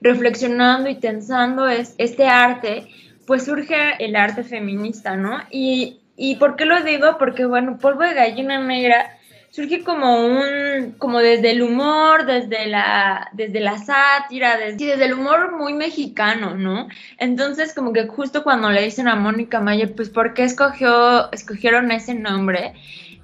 reflexionando 0.00 0.88
y 0.88 0.94
tensando 0.94 1.68
es 1.68 1.94
este 1.98 2.26
arte, 2.26 2.88
pues 3.30 3.44
surge 3.44 3.94
el 4.00 4.16
arte 4.16 4.42
feminista, 4.42 5.14
¿no? 5.14 5.38
Y, 5.52 6.00
y 6.16 6.34
¿por 6.34 6.56
qué 6.56 6.64
lo 6.64 6.82
digo? 6.82 7.16
Porque, 7.16 7.46
bueno, 7.46 7.78
Polvo 7.78 8.02
de 8.02 8.14
Gallina 8.14 8.58
Negra 8.58 9.16
surge 9.50 9.84
como 9.84 10.26
un, 10.26 10.96
como 10.98 11.20
desde 11.20 11.52
el 11.52 11.62
humor, 11.62 12.26
desde 12.26 12.66
la, 12.66 13.30
desde 13.32 13.60
la 13.60 13.78
sátira, 13.78 14.56
desde, 14.56 14.94
el 14.94 15.12
humor 15.12 15.56
muy 15.56 15.74
mexicano, 15.74 16.56
¿no? 16.56 16.88
Entonces, 17.18 17.72
como 17.72 17.92
que 17.92 18.08
justo 18.08 18.42
cuando 18.42 18.68
le 18.68 18.82
dicen 18.82 19.06
a 19.06 19.14
Mónica 19.14 19.60
Mayer, 19.60 19.94
pues, 19.94 20.10
¿por 20.10 20.34
qué 20.34 20.42
escogió, 20.42 21.30
escogieron 21.30 21.92
ese 21.92 22.14
nombre? 22.14 22.74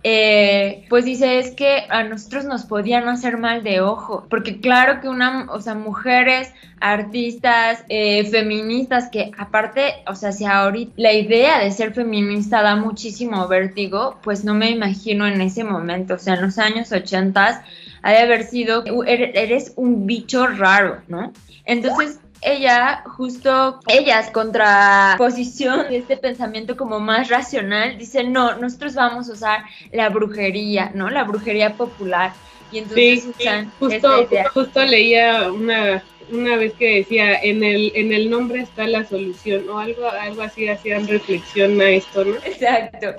Eh, 0.09 0.85
pues 0.89 1.05
dice, 1.05 1.41
es 1.41 1.51
que 1.51 1.83
a 1.89 2.05
nosotros 2.05 2.45
nos 2.45 2.65
podían 2.65 3.09
hacer 3.09 3.39
mal 3.39 3.65
de 3.65 3.81
ojo, 3.81 4.25
porque 4.31 4.61
claro 4.61 5.01
que 5.01 5.09
una, 5.09 5.49
o 5.51 5.61
sea, 5.61 5.75
mujeres, 5.75 6.53
artistas, 6.79 7.83
eh, 7.89 8.25
feministas, 8.31 9.09
que 9.11 9.33
aparte, 9.37 10.05
o 10.07 10.15
sea, 10.15 10.31
si 10.31 10.45
ahorita 10.45 10.93
la 10.95 11.13
idea 11.13 11.59
de 11.59 11.73
ser 11.73 11.93
feminista 11.93 12.63
da 12.63 12.77
muchísimo 12.77 13.49
vértigo, 13.49 14.21
pues 14.23 14.45
no 14.45 14.55
me 14.55 14.71
imagino 14.71 15.27
en 15.27 15.41
ese 15.41 15.65
momento, 15.65 16.15
o 16.15 16.19
sea, 16.19 16.35
en 16.35 16.43
los 16.43 16.57
años 16.61 16.93
80 16.93 17.65
ha 18.03 18.11
de 18.13 18.19
haber 18.19 18.45
sido, 18.45 18.85
eres 19.09 19.73
un 19.75 20.07
bicho 20.07 20.47
raro, 20.47 21.03
¿no? 21.09 21.33
Entonces, 21.65 22.21
ella, 22.43 23.03
justo 23.07 23.81
ellas, 23.89 24.31
contraposición 24.31 25.89
de 25.89 25.99
este 25.99 26.17
pensamiento 26.17 26.77
como 26.77 27.01
más 27.01 27.29
racional, 27.29 27.99
dice, 27.99 28.25
no, 28.25 28.57
nosotros 28.57 28.95
vamos 28.95 29.29
a 29.29 29.33
usar 29.33 29.65
la 29.93 30.09
brujería, 30.09 30.91
¿no? 30.95 31.11
La 31.11 31.25
brujería 31.25 31.75
popular. 31.75 32.33
Y 32.73 32.79
entonces 32.79 33.27
usan 33.39 33.71
justo, 33.79 34.29
justo 34.53 34.85
leía 34.85 35.53
una, 35.53 36.03
una 36.31 36.57
vez 36.57 36.73
que 36.75 36.97
decía, 36.97 37.35
en 37.41 37.63
el, 37.63 37.93
en 37.95 38.13
el 38.13 38.29
nombre 38.29 38.61
está 38.61 38.87
la 38.87 39.05
solución, 39.05 39.69
o 39.69 39.79
algo, 39.79 40.09
algo 40.09 40.43
así, 40.43 40.69
hacían 40.69 41.07
reflexión 41.07 41.81
a 41.81 41.91
esto, 41.91 42.25
¿no? 42.25 42.37
Exacto. 42.45 43.15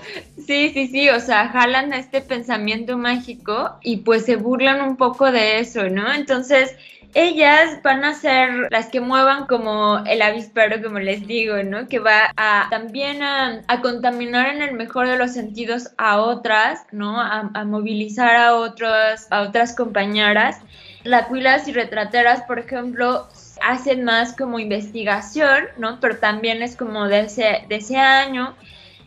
Sí, 0.45 0.71
sí, 0.73 0.87
sí, 0.87 1.09
o 1.09 1.19
sea, 1.19 1.47
jalan 1.49 1.93
a 1.93 1.99
este 1.99 2.21
pensamiento 2.21 2.97
mágico 2.97 3.77
y 3.81 3.97
pues 3.97 4.25
se 4.25 4.35
burlan 4.35 4.81
un 4.81 4.97
poco 4.97 5.31
de 5.31 5.59
eso, 5.59 5.89
¿no? 5.89 6.13
Entonces, 6.13 6.75
ellas 7.13 7.81
van 7.83 8.03
a 8.03 8.13
ser 8.13 8.67
las 8.71 8.87
que 8.87 9.01
muevan 9.01 9.47
como 9.47 9.99
el 10.05 10.21
avispero, 10.21 10.81
como 10.83 10.99
les 10.99 11.25
digo, 11.25 11.63
¿no? 11.63 11.87
Que 11.87 11.99
va 11.99 12.33
a 12.37 12.67
también 12.69 13.23
a, 13.23 13.63
contaminar 13.81 14.49
en 14.49 14.61
el 14.61 14.75
mejor 14.75 15.07
de 15.07 15.17
los 15.17 15.31
sentidos 15.31 15.89
a 15.97 16.19
otras, 16.19 16.85
¿no? 16.91 17.19
A, 17.19 17.63
movilizar 17.65 18.35
a, 18.35 18.55
otros, 18.55 19.27
a 19.29 19.41
otras 19.41 19.75
compañeras. 19.75 20.59
Lacuilas 21.03 21.67
y 21.67 21.73
retrateras, 21.73 22.43
por 22.43 22.59
ejemplo, 22.59 23.27
hacen 23.61 24.03
más 24.03 24.35
como 24.35 24.59
investigación, 24.59 25.65
¿no? 25.77 25.99
Pero 25.99 26.17
también 26.17 26.61
es 26.61 26.75
como 26.75 27.07
de 27.07 27.21
ese, 27.21 27.65
de 27.69 27.77
ese 27.77 27.97
año 27.97 28.55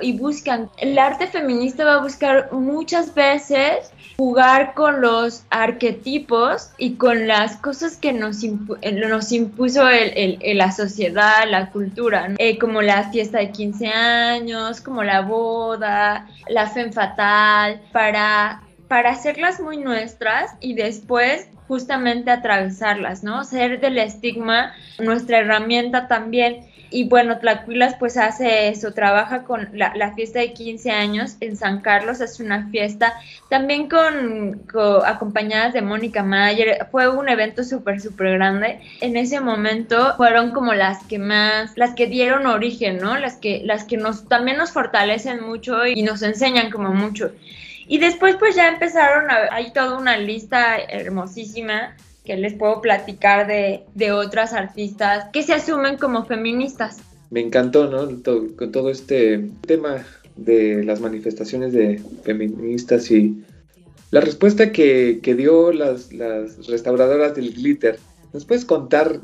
y 0.01 0.19
buscan, 0.19 0.71
el 0.79 0.99
arte 0.99 1.27
feminista 1.27 1.85
va 1.85 1.95
a 1.95 2.03
buscar 2.03 2.53
muchas 2.53 3.15
veces 3.15 3.93
jugar 4.21 4.75
con 4.75 5.01
los 5.01 5.47
arquetipos 5.49 6.73
y 6.77 6.97
con 6.97 7.27
las 7.27 7.57
cosas 7.57 7.97
que 7.97 8.13
nos, 8.13 8.45
eh, 8.45 8.93
nos 8.93 9.33
impuso 9.33 9.89
el, 9.89 10.39
la 10.59 10.73
sociedad, 10.73 11.49
la 11.49 11.71
cultura, 11.71 12.35
eh, 12.37 12.59
como 12.59 12.83
la 12.83 13.11
fiesta 13.11 13.39
de 13.39 13.51
15 13.51 13.87
años, 13.89 14.83
como 14.83 15.05
la 15.05 15.23
boda, 15.23 16.27
la 16.51 16.67
fe 16.67 16.93
fatal, 16.93 17.81
para, 17.93 18.61
para 18.89 19.13
hacerlas 19.13 19.59
muy 19.59 19.79
nuestras 19.79 20.51
y 20.61 20.75
después 20.75 21.49
justamente 21.67 22.31
atravesarlas, 22.31 23.25
¿no? 23.25 23.45
Ser 23.45 23.81
del 23.81 23.97
estigma 23.97 24.75
nuestra 24.99 25.39
herramienta 25.39 26.09
también 26.09 26.67
Y 26.91 27.05
bueno, 27.05 27.39
Tlacuilas 27.39 27.95
pues 27.99 28.17
hace 28.17 28.69
eso, 28.69 28.93
trabaja 28.93 29.45
con 29.45 29.69
la, 29.73 29.93
la, 29.95 30.13
fiesta 30.15 30.41
de 30.41 30.53
15 30.53 30.91
años 30.91 31.37
en 31.41 31.57
San 31.57 31.83
Carlos, 31.83 32.21
hace 32.21 32.43
una 32.43 32.69
fiesta 32.69 33.15
también 33.49 33.89
con, 33.89 34.63
acompañadas 35.07 35.73
de 35.73 35.83
Mónica 35.83 36.25
Mayer, 36.25 36.87
fue 36.91 37.09
un 37.09 37.29
evento 37.29 37.63
súper, 37.63 38.01
súper 38.01 38.33
grande. 38.33 38.81
En 39.01 39.17
ese 39.17 39.41
momento 39.41 40.15
fueron 40.17 40.51
como 40.51 40.75
las 40.75 41.05
que 41.05 41.19
más, 41.19 41.77
las 41.77 41.95
que 41.95 42.07
dieron 42.07 42.47
origen, 42.47 42.99
¿no? 42.99 43.17
Las 43.19 43.37
que, 43.37 43.63
las 43.65 43.85
que 43.85 43.97
nos, 43.97 44.29
también 44.29 44.57
nos 44.57 44.73
fortalecen 44.73 45.45
mucho 45.45 45.87
y 45.87 46.03
nos 46.03 46.23
enseñan 46.23 46.71
como 46.71 46.93
mucho. 46.93 47.33
Y 47.87 47.99
después 47.99 48.37
pues 48.37 48.57
ya 48.57 48.69
empezaron, 48.69 49.31
a, 49.31 49.49
hay 49.53 49.73
toda 49.73 49.97
una 49.97 50.17
lista 50.17 50.77
hermosísima 50.77 51.95
que 52.31 52.37
les 52.37 52.55
puedo 52.55 52.81
platicar 52.81 53.49
de, 53.49 53.83
de 53.97 54.13
otras 54.13 54.53
artistas 54.53 55.27
que 55.33 55.43
se 55.43 55.53
asumen 55.53 55.97
como 55.97 56.25
feministas. 56.27 56.99
Me 57.29 57.41
encantó, 57.41 57.91
¿no? 57.91 58.07
con 58.55 58.71
todo 58.71 58.89
este 58.89 59.51
tema 59.67 60.05
de 60.37 60.85
las 60.85 61.01
manifestaciones 61.01 61.73
de 61.73 62.01
feministas 62.23 63.11
y 63.11 63.43
la 64.13 64.21
respuesta 64.21 64.71
que, 64.71 65.19
que 65.25 65.35
dio 65.35 65.73
las, 65.73 66.13
las, 66.13 66.69
restauradoras 66.69 67.35
del 67.35 67.53
glitter. 67.53 67.99
¿Nos 68.33 68.45
puedes 68.45 68.65
contar 68.65 69.21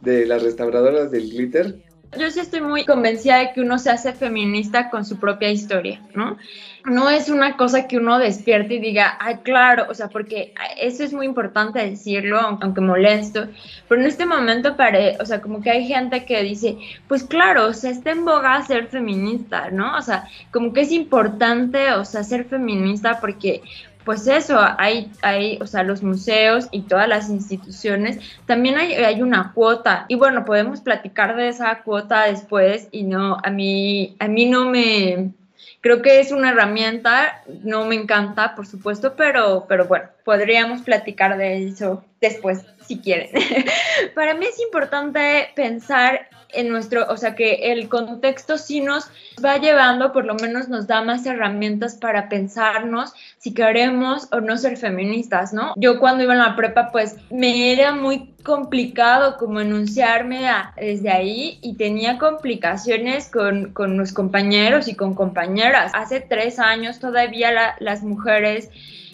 de 0.00 0.24
las 0.24 0.42
restauradoras 0.42 1.10
del 1.10 1.28
glitter? 1.28 1.82
Yo 2.16 2.30
sí 2.30 2.40
estoy 2.40 2.62
muy 2.62 2.86
convencida 2.86 3.38
de 3.38 3.52
que 3.52 3.60
uno 3.60 3.78
se 3.78 3.90
hace 3.90 4.14
feminista 4.14 4.88
con 4.88 5.04
su 5.04 5.18
propia 5.18 5.50
historia, 5.50 6.00
¿no? 6.14 6.38
No 6.86 7.10
es 7.10 7.28
una 7.28 7.56
cosa 7.58 7.86
que 7.86 7.98
uno 7.98 8.18
despierte 8.18 8.74
y 8.74 8.80
diga, 8.80 9.18
ay, 9.20 9.38
claro, 9.42 9.86
o 9.90 9.94
sea, 9.94 10.08
porque 10.08 10.54
eso 10.80 11.04
es 11.04 11.12
muy 11.12 11.26
importante 11.26 11.80
decirlo, 11.80 12.40
aunque 12.40 12.80
molesto, 12.80 13.48
pero 13.88 14.00
en 14.00 14.06
este 14.06 14.24
momento, 14.24 14.74
pare, 14.74 15.18
o 15.20 15.26
sea, 15.26 15.42
como 15.42 15.60
que 15.60 15.70
hay 15.70 15.86
gente 15.86 16.24
que 16.24 16.42
dice, 16.42 16.78
pues 17.08 17.24
claro, 17.24 17.66
o 17.66 17.74
sea, 17.74 17.90
está 17.90 18.12
en 18.12 18.24
boga 18.24 18.62
ser 18.62 18.86
feminista, 18.86 19.70
¿no? 19.70 19.94
O 19.98 20.00
sea, 20.00 20.28
como 20.50 20.72
que 20.72 20.80
es 20.82 20.92
importante, 20.92 21.92
o 21.92 22.06
sea, 22.06 22.24
ser 22.24 22.46
feminista 22.46 23.20
porque 23.20 23.60
pues 24.08 24.26
eso, 24.26 24.58
hay, 24.78 25.12
hay, 25.20 25.58
o 25.60 25.66
sea, 25.66 25.82
los 25.82 26.02
museos 26.02 26.68
y 26.70 26.80
todas 26.80 27.06
las 27.06 27.28
instituciones, 27.28 28.18
también 28.46 28.78
hay, 28.78 28.94
hay, 28.94 29.20
una 29.20 29.52
cuota. 29.52 30.06
Y 30.08 30.14
bueno, 30.14 30.46
podemos 30.46 30.80
platicar 30.80 31.36
de 31.36 31.48
esa 31.48 31.82
cuota 31.82 32.24
después 32.24 32.88
y 32.90 33.02
no, 33.02 33.36
a 33.44 33.50
mí, 33.50 34.16
a 34.18 34.26
mí 34.26 34.46
no 34.46 34.64
me, 34.64 35.34
creo 35.82 36.00
que 36.00 36.20
es 36.20 36.32
una 36.32 36.52
herramienta, 36.52 37.42
no 37.64 37.84
me 37.84 37.96
encanta, 37.96 38.54
por 38.54 38.66
supuesto, 38.66 39.12
pero, 39.14 39.66
pero 39.68 39.84
bueno, 39.84 40.06
podríamos 40.24 40.80
platicar 40.80 41.36
de 41.36 41.68
eso 41.68 42.02
después, 42.18 42.64
si 42.88 42.98
quieren. 42.98 43.30
Para 44.14 44.34
mí 44.34 44.46
es 44.46 44.58
importante 44.58 45.50
pensar 45.54 46.28
en 46.50 46.70
nuestro, 46.70 47.06
o 47.10 47.16
sea, 47.18 47.34
que 47.34 47.72
el 47.72 47.90
contexto 47.90 48.56
sí 48.56 48.80
nos 48.80 49.10
va 49.44 49.58
llevando, 49.58 50.12
por 50.12 50.24
lo 50.24 50.34
menos 50.34 50.70
nos 50.70 50.86
da 50.86 51.02
más 51.02 51.26
herramientas 51.26 51.96
para 51.96 52.30
pensarnos 52.30 53.12
si 53.36 53.52
queremos 53.52 54.28
o 54.32 54.40
no 54.40 54.56
ser 54.56 54.78
feministas, 54.78 55.52
¿no? 55.52 55.74
Yo 55.76 56.00
cuando 56.00 56.24
iba 56.24 56.32
en 56.32 56.38
la 56.38 56.56
prepa, 56.56 56.90
pues 56.90 57.16
me 57.30 57.70
era 57.72 57.92
muy 57.92 58.34
complicado 58.44 59.36
como 59.36 59.60
enunciarme 59.60 60.48
desde 60.76 61.10
ahí 61.10 61.58
y 61.60 61.74
tenía 61.74 62.16
complicaciones 62.16 63.28
con, 63.28 63.74
con, 63.74 63.98
los 63.98 64.14
compañeros 64.14 64.88
y 64.88 64.94
con 64.94 65.14
compañeras. 65.14 65.92
Hace 65.94 66.20
tres 66.20 66.58
años 66.58 66.98
todavía 66.98 67.76
las 67.78 68.02
mujeres 68.02 68.70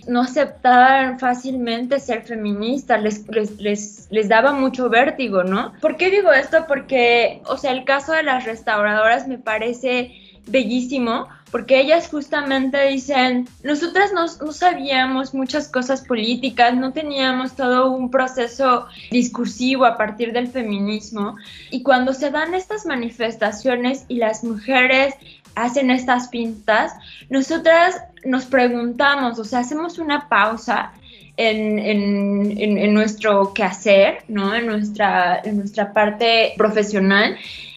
no 0.08 0.22
aceptaban 0.22 1.18
fácilmente 1.18 2.00
ser 2.00 2.22
feministas, 2.22 3.02
les, 3.02 3.58
les, 3.58 4.08
les, 4.10 4.28
daba 4.28 4.52
mucho 4.52 4.88
vértigo, 4.88 5.44
¿no? 5.44 5.72
¿Por 5.80 5.96
qué 5.96 6.10
digo 6.10 6.32
esto? 6.32 6.66
Porque, 6.66 7.42
o 7.46 7.56
sea, 7.56 7.72
el 7.72 7.84
caso 7.84 8.12
de 8.12 8.22
las 8.22 8.44
restauradoras 8.44 9.28
me 9.28 9.38
parece 9.38 10.12
bellísimo, 10.46 11.28
porque 11.50 11.80
ellas 11.80 12.08
justamente 12.08 12.88
dicen, 12.88 13.48
nosotras 13.62 14.12
no, 14.12 14.26
no, 14.44 14.52
sabíamos 14.52 15.34
muchas 15.34 15.68
cosas 15.68 16.02
políticas, 16.04 16.76
no 16.76 16.92
teníamos 16.92 17.54
todo 17.54 17.90
un 17.92 18.10
proceso 18.10 18.86
discursivo 19.10 19.86
a 19.86 19.96
partir 19.96 20.32
del 20.32 20.48
feminismo, 20.48 21.36
y 21.70 21.82
cuando 21.82 22.12
se 22.12 22.30
dan 22.30 22.54
estas 22.54 22.86
manifestaciones 22.86 24.04
y 24.08 24.16
las 24.16 24.44
mujeres 24.44 25.14
hacen 25.54 25.90
estas 25.90 26.28
pintas, 26.28 26.92
nosotras 27.30 28.02
nos 28.24 28.46
preguntamos, 28.46 29.38
o 29.38 29.44
sea, 29.44 29.60
hacemos 29.60 29.98
una 29.98 30.28
pausa 30.28 30.92
en, 31.36 31.78
en, 31.78 32.78
en, 32.78 32.94
nuestro 32.94 33.52
quehacer, 33.52 34.18
¿no? 34.28 34.54
En 34.54 34.66
nuestra, 34.66 35.40
en 35.44 35.58
nuestra 35.58 35.92
parte 35.92 36.54
profesional 36.56 37.36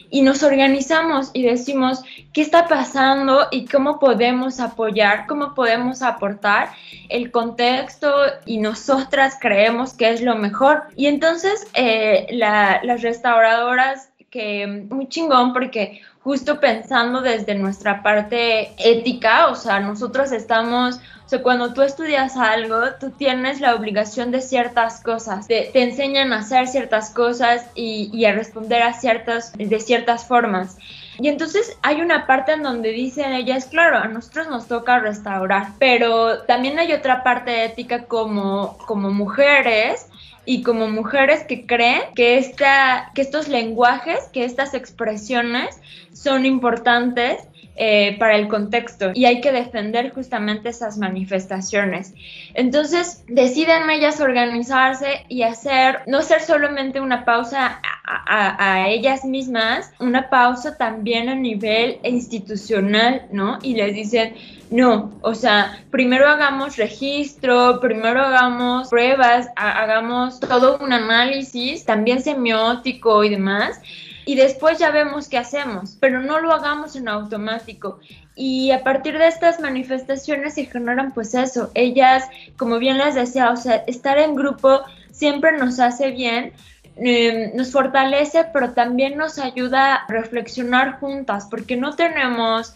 y 0.09 0.21
nos 0.21 0.43
organizamos 0.43 1.31
y 1.33 1.43
decimos 1.43 2.03
qué 2.33 2.41
está 2.41 2.67
pasando 2.67 3.47
y 3.51 3.65
cómo 3.65 3.99
podemos 3.99 4.59
apoyar, 4.59 5.25
cómo 5.27 5.53
podemos 5.53 6.01
aportar 6.01 6.69
el 7.09 7.31
contexto 7.31 8.13
y 8.45 8.57
nosotras 8.59 9.37
creemos 9.39 9.93
que 9.93 10.09
es 10.09 10.21
lo 10.21 10.35
mejor. 10.35 10.83
Y 10.95 11.07
entonces 11.07 11.67
eh, 11.73 12.27
las 12.31 13.01
restauradoras 13.01 14.09
que 14.29 14.67
muy 14.89 15.07
chingón 15.07 15.53
porque 15.53 16.01
justo 16.27 16.59
pensando 16.59 17.21
desde 17.21 17.55
nuestra 17.55 18.03
parte 18.03 18.73
ética, 18.79 19.47
o 19.47 19.55
sea, 19.55 19.79
nosotros 19.79 20.33
estamos, 20.33 20.97
o 21.25 21.29
sea, 21.29 21.41
cuando 21.41 21.73
tú 21.73 21.83
estudias 21.83 22.35
algo, 22.35 22.81
tú 22.99 23.11
tienes 23.11 23.61
la 23.61 23.73
obligación 23.73 24.29
de 24.31 24.41
ciertas 24.41 25.01
cosas, 25.01 25.47
te, 25.47 25.71
enseñan 25.81 26.33
a 26.33 26.39
hacer 26.39 26.67
ciertas 26.67 27.11
cosas 27.11 27.67
y, 27.75 28.09
y, 28.11 28.25
a 28.25 28.33
responder 28.33 28.83
a 28.83 28.91
ciertas, 28.91 29.53
de 29.53 29.79
ciertas 29.79 30.25
formas. 30.25 30.77
Y 31.19 31.29
entonces 31.29 31.77
hay 31.81 32.01
una 32.01 32.27
parte 32.27 32.53
en 32.53 32.63
donde 32.63 32.89
dicen 32.89 33.33
ellas, 33.33 33.65
claro, 33.65 33.97
a 33.97 34.07
nosotros 34.07 34.47
nos 34.47 34.67
toca 34.67 34.99
restaurar, 34.99 35.69
pero 35.79 36.43
también 36.43 36.77
hay 36.79 36.93
otra 36.93 37.23
parte 37.23 37.65
ética 37.65 38.05
como, 38.05 38.77
como 38.85 39.11
mujeres 39.11 40.07
y 40.45 40.63
como 40.63 40.87
mujeres 40.89 41.43
que 41.43 41.65
creen 41.65 42.01
que, 42.15 42.37
esta, 42.37 43.11
que 43.13 43.21
estos 43.21 43.47
lenguajes, 43.47 44.19
que 44.31 44.45
estas 44.45 44.73
expresiones 44.73 45.79
son 46.13 46.45
importantes 46.45 47.43
eh, 47.79 48.15
para 48.17 48.35
el 48.35 48.47
contexto 48.47 49.11
y 49.13 49.25
hay 49.25 49.39
que 49.39 49.51
defender 49.51 50.11
justamente 50.11 50.69
esas 50.69 50.97
manifestaciones. 50.97 52.13
Entonces 52.55 53.23
deciden 53.27 53.87
ellas 53.89 54.19
organizarse 54.19 55.25
y 55.29 55.43
hacer, 55.43 55.99
no 56.07 56.23
ser 56.23 56.41
solamente 56.41 56.99
una 56.99 57.23
pausa 57.23 57.79
a, 58.03 58.73
a, 58.73 58.89
ellas 58.89 59.23
mismas, 59.25 59.91
una 59.99 60.29
pausa 60.29 60.75
también 60.75 61.29
a 61.29 61.35
nivel 61.35 61.99
institucional, 62.03 63.27
¿no? 63.31 63.59
Y 63.61 63.75
les 63.75 63.93
dicen, 63.93 64.33
no, 64.71 65.13
o 65.21 65.35
sea, 65.35 65.79
primero 65.91 66.27
hagamos 66.27 66.77
registro, 66.77 67.79
primero 67.79 68.21
hagamos 68.21 68.89
pruebas, 68.89 69.49
hagamos 69.55 70.39
todo 70.39 70.79
un 70.79 70.93
análisis, 70.93 71.85
también 71.85 72.21
semiótico 72.21 73.23
y 73.23 73.29
demás, 73.29 73.79
y 74.27 74.35
después 74.35 74.77
ya 74.77 74.91
vemos 74.91 75.29
qué 75.29 75.37
hacemos, 75.37 75.95
pero 76.01 76.21
no 76.21 76.41
lo 76.41 76.51
hagamos 76.51 76.97
en 76.97 77.07
automático. 77.07 77.99
Y 78.35 78.71
a 78.71 78.83
partir 78.83 79.17
de 79.17 79.25
estas 79.25 79.61
manifestaciones 79.61 80.55
se 80.55 80.65
generan 80.65 81.13
pues 81.13 81.33
eso, 81.33 81.71
ellas, 81.75 82.25
como 82.57 82.77
bien 82.77 82.97
les 82.97 83.15
decía, 83.15 83.49
o 83.51 83.55
sea, 83.55 83.75
estar 83.87 84.17
en 84.19 84.35
grupo 84.35 84.81
siempre 85.11 85.57
nos 85.57 85.79
hace 85.79 86.11
bien, 86.11 86.51
em, 86.97 87.55
nos 87.55 87.71
fortalece, 87.71 88.43
pero 88.51 88.73
también 88.73 89.17
nos 89.17 89.39
ayuda 89.39 89.95
a 89.95 90.07
reflexionar 90.09 90.99
juntas, 90.99 91.47
porque 91.49 91.77
no 91.77 91.95
tenemos 91.95 92.75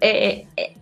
eh, 0.00 0.46
eh, 0.56 0.74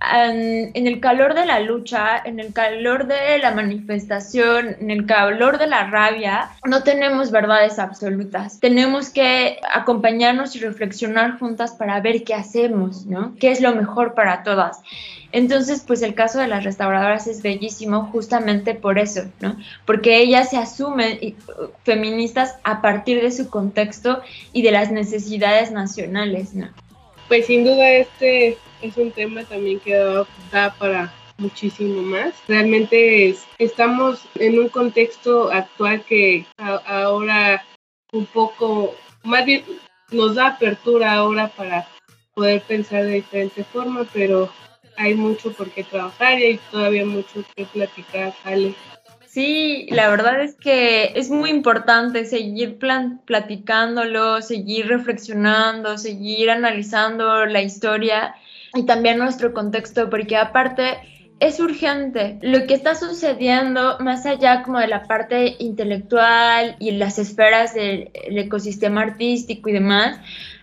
en 0.74 0.86
el 0.86 1.00
calor 1.00 1.34
de 1.34 1.46
la 1.46 1.60
lucha, 1.60 2.20
en 2.24 2.40
el 2.40 2.52
calor 2.52 3.06
de 3.06 3.38
la 3.38 3.52
manifestación, 3.52 4.76
en 4.80 4.90
el 4.90 5.06
calor 5.06 5.58
de 5.58 5.66
la 5.66 5.86
rabia, 5.88 6.50
no 6.64 6.82
tenemos 6.82 7.30
verdades 7.30 7.78
absolutas. 7.78 8.58
Tenemos 8.60 9.10
que 9.10 9.60
acompañarnos 9.72 10.56
y 10.56 10.60
reflexionar 10.60 11.38
juntas 11.38 11.72
para 11.72 12.00
ver 12.00 12.24
qué 12.24 12.34
hacemos, 12.34 13.06
¿no? 13.06 13.34
¿Qué 13.38 13.50
es 13.50 13.60
lo 13.60 13.74
mejor 13.74 14.14
para 14.14 14.42
todas? 14.42 14.80
Entonces, 15.32 15.82
pues 15.86 16.02
el 16.02 16.14
caso 16.14 16.38
de 16.38 16.46
las 16.46 16.64
restauradoras 16.64 17.26
es 17.26 17.42
bellísimo 17.42 18.04
justamente 18.12 18.74
por 18.74 18.98
eso, 18.98 19.22
¿no? 19.40 19.56
Porque 19.86 20.18
ellas 20.18 20.50
se 20.50 20.58
asumen 20.58 21.18
uh, 21.22 21.68
feministas 21.84 22.56
a 22.64 22.82
partir 22.82 23.22
de 23.22 23.30
su 23.30 23.48
contexto 23.48 24.22
y 24.52 24.62
de 24.62 24.72
las 24.72 24.90
necesidades 24.90 25.70
nacionales, 25.70 26.54
¿no? 26.54 26.68
Pues 27.28 27.46
sin 27.46 27.64
duda 27.64 27.88
este 27.92 28.58
es 28.82 28.96
un 28.96 29.10
tema 29.10 29.44
también 29.44 29.80
que 29.80 29.94
da, 30.50 30.74
para 30.74 31.12
muchísimo 31.38 32.02
más. 32.02 32.34
Realmente 32.48 33.34
estamos 33.58 34.24
en 34.34 34.58
un 34.58 34.68
contexto 34.68 35.50
actual 35.50 36.02
que 36.04 36.44
ahora 36.58 37.64
un 38.12 38.26
poco, 38.26 38.94
más 39.24 39.44
bien 39.46 39.64
nos 40.10 40.34
da 40.34 40.48
apertura 40.48 41.14
ahora 41.14 41.48
para 41.48 41.88
poder 42.34 42.60
pensar 42.62 43.04
de 43.04 43.14
diferente 43.14 43.64
forma, 43.64 44.06
pero 44.12 44.50
hay 44.96 45.14
mucho 45.14 45.52
por 45.52 45.70
qué 45.70 45.84
trabajar 45.84 46.38
y 46.38 46.44
hay 46.44 46.60
todavía 46.70 47.06
mucho 47.06 47.44
que 47.56 47.64
platicar, 47.64 48.34
Ale. 48.44 48.74
Sí, 49.26 49.86
la 49.88 50.10
verdad 50.10 50.42
es 50.42 50.54
que 50.56 51.12
es 51.14 51.30
muy 51.30 51.48
importante 51.48 52.26
seguir 52.26 52.76
plan 52.76 53.22
platicándolo, 53.24 54.42
seguir 54.42 54.88
reflexionando, 54.88 55.96
seguir 55.96 56.50
analizando 56.50 57.46
la 57.46 57.62
historia 57.62 58.34
y 58.74 58.84
también 58.84 59.18
nuestro 59.18 59.52
contexto, 59.52 60.08
porque 60.08 60.36
aparte 60.36 60.98
es 61.40 61.58
urgente. 61.60 62.38
Lo 62.40 62.66
que 62.66 62.74
está 62.74 62.94
sucediendo 62.94 63.98
más 63.98 64.26
allá 64.26 64.62
como 64.62 64.78
de 64.78 64.86
la 64.86 65.04
parte 65.04 65.56
intelectual 65.58 66.76
y 66.78 66.92
las 66.92 67.18
esferas 67.18 67.74
del 67.74 68.10
ecosistema 68.14 69.02
artístico 69.02 69.68
y 69.68 69.72
demás, 69.72 70.20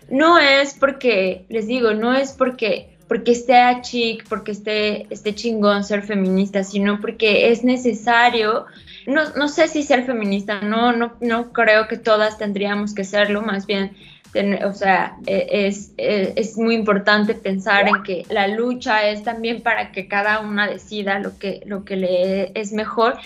no 0.10 0.40
es 0.40 0.74
porque, 0.74 1.46
les 1.50 1.68
digo, 1.68 1.94
no 1.94 2.14
es 2.14 2.32
porque 2.34 2.98
porque 3.10 3.32
esté 3.32 3.56
chic, 3.82 4.30
porque 4.30 4.52
esté, 4.52 5.12
esté 5.12 5.34
chingón 5.34 5.84
ser 5.84 6.04
feminista, 6.04 6.64
sino 6.64 7.02
porque 7.02 7.50
es 7.52 7.64
necesario, 7.64 8.68
no, 9.08 9.32
no 9.36 9.48
sé 9.48 9.68
si 9.68 9.82
ser 9.82 10.06
feminista, 10.06 10.62
no, 10.62 10.94
no, 10.94 11.14
no 11.20 11.52
creo 11.52 11.88
que 11.88 11.98
todas 11.98 12.38
tendríamos 12.38 12.94
que 12.94 13.04
serlo, 13.04 13.42
más 13.42 13.66
bien 13.66 13.98
o 14.66 14.74
sea, 14.74 15.18
e, 15.26 15.68
es, 15.68 15.92
e, 15.98 16.34
es, 16.36 16.58
muy 16.58 16.76
importante 16.76 17.34
pensar 17.34 17.88
en 17.88 18.04
que 18.04 18.26
la 18.30 18.48
lucha 18.48 19.08
es 19.10 19.24
también 19.24 19.62
para 19.62 19.92
que 19.92 20.08
cada 20.08 20.40
una 20.42 20.68
decida 20.68 21.20
lo 21.20 21.38
que, 21.40 21.62
lo 21.66 21.84
que 21.84 21.96
le 21.96 22.52
es 22.54 22.72
mejor, 22.72 23.18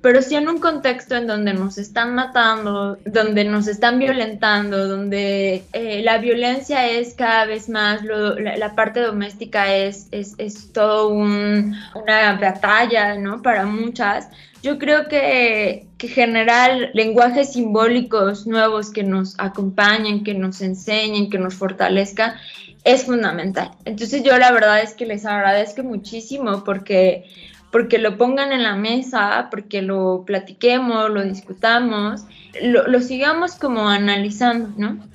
pero 0.00 0.22
sí 0.22 0.36
en 0.36 0.48
un 0.48 0.58
contexto 0.58 1.16
en 1.16 1.26
donde 1.26 1.54
nos 1.54 1.78
están 1.78 2.14
matando, 2.14 2.96
donde 3.04 3.44
nos 3.44 3.66
están 3.66 3.98
violentando, 3.98 4.86
donde 4.86 5.64
eh, 5.72 6.02
la 6.04 6.18
violencia 6.18 6.88
es 6.88 7.14
cada 7.14 7.44
vez 7.46 7.68
más, 7.68 8.02
la, 8.04 8.74
parte 8.74 9.00
doméstica 9.00 9.74
es, 9.74 10.06
es, 10.12 10.34
es 10.38 10.72
todo 10.72 11.08
un, 11.08 11.76
una 11.94 12.34
batalla, 12.34 13.16
¿no? 13.16 13.42
Para 13.42 13.66
muchas 13.66 14.28
yo 14.62 14.78
creo 14.78 15.08
que, 15.08 15.88
que 15.98 16.08
generar 16.08 16.90
lenguajes 16.94 17.52
simbólicos 17.52 18.46
nuevos 18.46 18.90
que 18.90 19.02
nos 19.02 19.34
acompañen, 19.38 20.22
que 20.22 20.34
nos 20.34 20.60
enseñen, 20.60 21.30
que 21.30 21.38
nos 21.38 21.54
fortalezcan, 21.54 22.34
es 22.84 23.04
fundamental. 23.04 23.72
Entonces 23.84 24.22
yo 24.22 24.38
la 24.38 24.52
verdad 24.52 24.80
es 24.82 24.94
que 24.94 25.04
les 25.04 25.26
agradezco 25.26 25.82
muchísimo 25.82 26.62
porque, 26.64 27.24
porque 27.72 27.98
lo 27.98 28.16
pongan 28.16 28.52
en 28.52 28.62
la 28.62 28.76
mesa, 28.76 29.48
porque 29.50 29.82
lo 29.82 30.22
platiquemos, 30.24 31.10
lo 31.10 31.24
discutamos, 31.24 32.22
lo, 32.62 32.86
lo 32.86 33.00
sigamos 33.00 33.56
como 33.56 33.88
analizando, 33.88 34.70
¿no? 34.76 35.12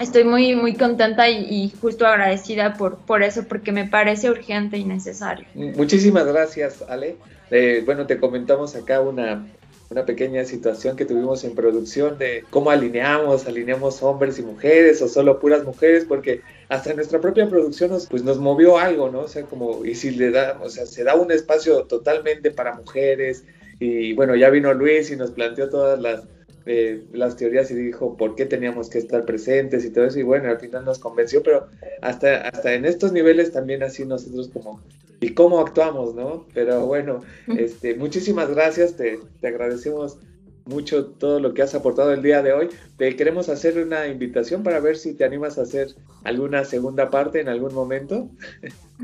Estoy 0.00 0.24
muy, 0.24 0.56
muy 0.56 0.74
contenta 0.74 1.28
y, 1.28 1.46
y, 1.48 1.72
justo 1.80 2.04
agradecida 2.04 2.74
por, 2.74 2.98
por 2.98 3.22
eso, 3.22 3.44
porque 3.46 3.70
me 3.70 3.84
parece 3.84 4.28
urgente 4.28 4.76
y 4.76 4.84
necesario. 4.84 5.46
Muchísimas 5.54 6.26
gracias, 6.26 6.82
Ale. 6.88 7.16
Eh, 7.50 7.82
bueno, 7.84 8.06
te 8.06 8.18
comentamos 8.18 8.74
acá 8.74 9.00
una, 9.00 9.46
una 9.90 10.06
pequeña 10.06 10.44
situación 10.44 10.96
que 10.96 11.04
tuvimos 11.04 11.44
en 11.44 11.54
producción 11.54 12.18
de 12.18 12.44
cómo 12.50 12.70
alineamos, 12.70 13.46
alineamos 13.46 14.02
hombres 14.02 14.38
y 14.38 14.42
mujeres 14.42 15.00
o 15.02 15.08
solo 15.08 15.38
puras 15.38 15.64
mujeres, 15.64 16.04
porque 16.04 16.40
hasta 16.68 16.94
nuestra 16.94 17.20
propia 17.20 17.48
producción 17.48 17.90
nos, 17.90 18.06
pues 18.06 18.22
nos 18.24 18.38
movió 18.38 18.78
algo, 18.78 19.10
¿no? 19.10 19.20
O 19.20 19.28
sea, 19.28 19.44
como, 19.44 19.84
y 19.84 19.94
si 19.94 20.10
le 20.10 20.30
da, 20.30 20.58
o 20.62 20.68
sea, 20.68 20.86
se 20.86 21.04
da 21.04 21.14
un 21.14 21.30
espacio 21.30 21.84
totalmente 21.84 22.50
para 22.50 22.74
mujeres, 22.74 23.44
y 23.78 24.14
bueno, 24.14 24.34
ya 24.36 24.50
vino 24.50 24.72
Luis 24.72 25.10
y 25.10 25.16
nos 25.16 25.32
planteó 25.32 25.68
todas 25.68 26.00
las, 26.00 26.24
eh, 26.66 27.02
las 27.12 27.36
teorías 27.36 27.70
y 27.70 27.74
dijo 27.74 28.16
por 28.16 28.34
qué 28.36 28.46
teníamos 28.46 28.88
que 28.88 28.98
estar 28.98 29.24
presentes 29.24 29.84
y 29.84 29.90
todo 29.90 30.06
eso, 30.06 30.18
y 30.18 30.22
bueno, 30.22 30.48
al 30.48 30.58
final 30.58 30.84
nos 30.84 30.98
convenció, 30.98 31.42
pero 31.42 31.66
hasta, 32.00 32.48
hasta 32.48 32.72
en 32.72 32.84
estos 32.86 33.12
niveles 33.12 33.52
también 33.52 33.82
así 33.82 34.04
nosotros 34.04 34.48
como 34.52 34.80
y 35.24 35.32
cómo 35.32 35.58
actuamos, 35.58 36.14
¿no? 36.14 36.44
Pero 36.52 36.84
bueno, 36.84 37.20
este, 37.46 37.94
muchísimas 37.94 38.50
gracias, 38.50 38.94
te, 38.94 39.20
te, 39.40 39.48
agradecemos 39.48 40.18
mucho 40.66 41.06
todo 41.06 41.40
lo 41.40 41.54
que 41.54 41.62
has 41.62 41.74
aportado 41.74 42.12
el 42.12 42.20
día 42.20 42.42
de 42.42 42.52
hoy. 42.52 42.68
Te 42.98 43.16
queremos 43.16 43.48
hacer 43.48 43.78
una 43.78 44.06
invitación 44.06 44.62
para 44.62 44.80
ver 44.80 44.98
si 44.98 45.14
te 45.14 45.24
animas 45.24 45.56
a 45.56 45.62
hacer 45.62 45.88
alguna 46.24 46.64
segunda 46.64 47.08
parte 47.08 47.40
en 47.40 47.48
algún 47.48 47.72
momento. 47.72 48.28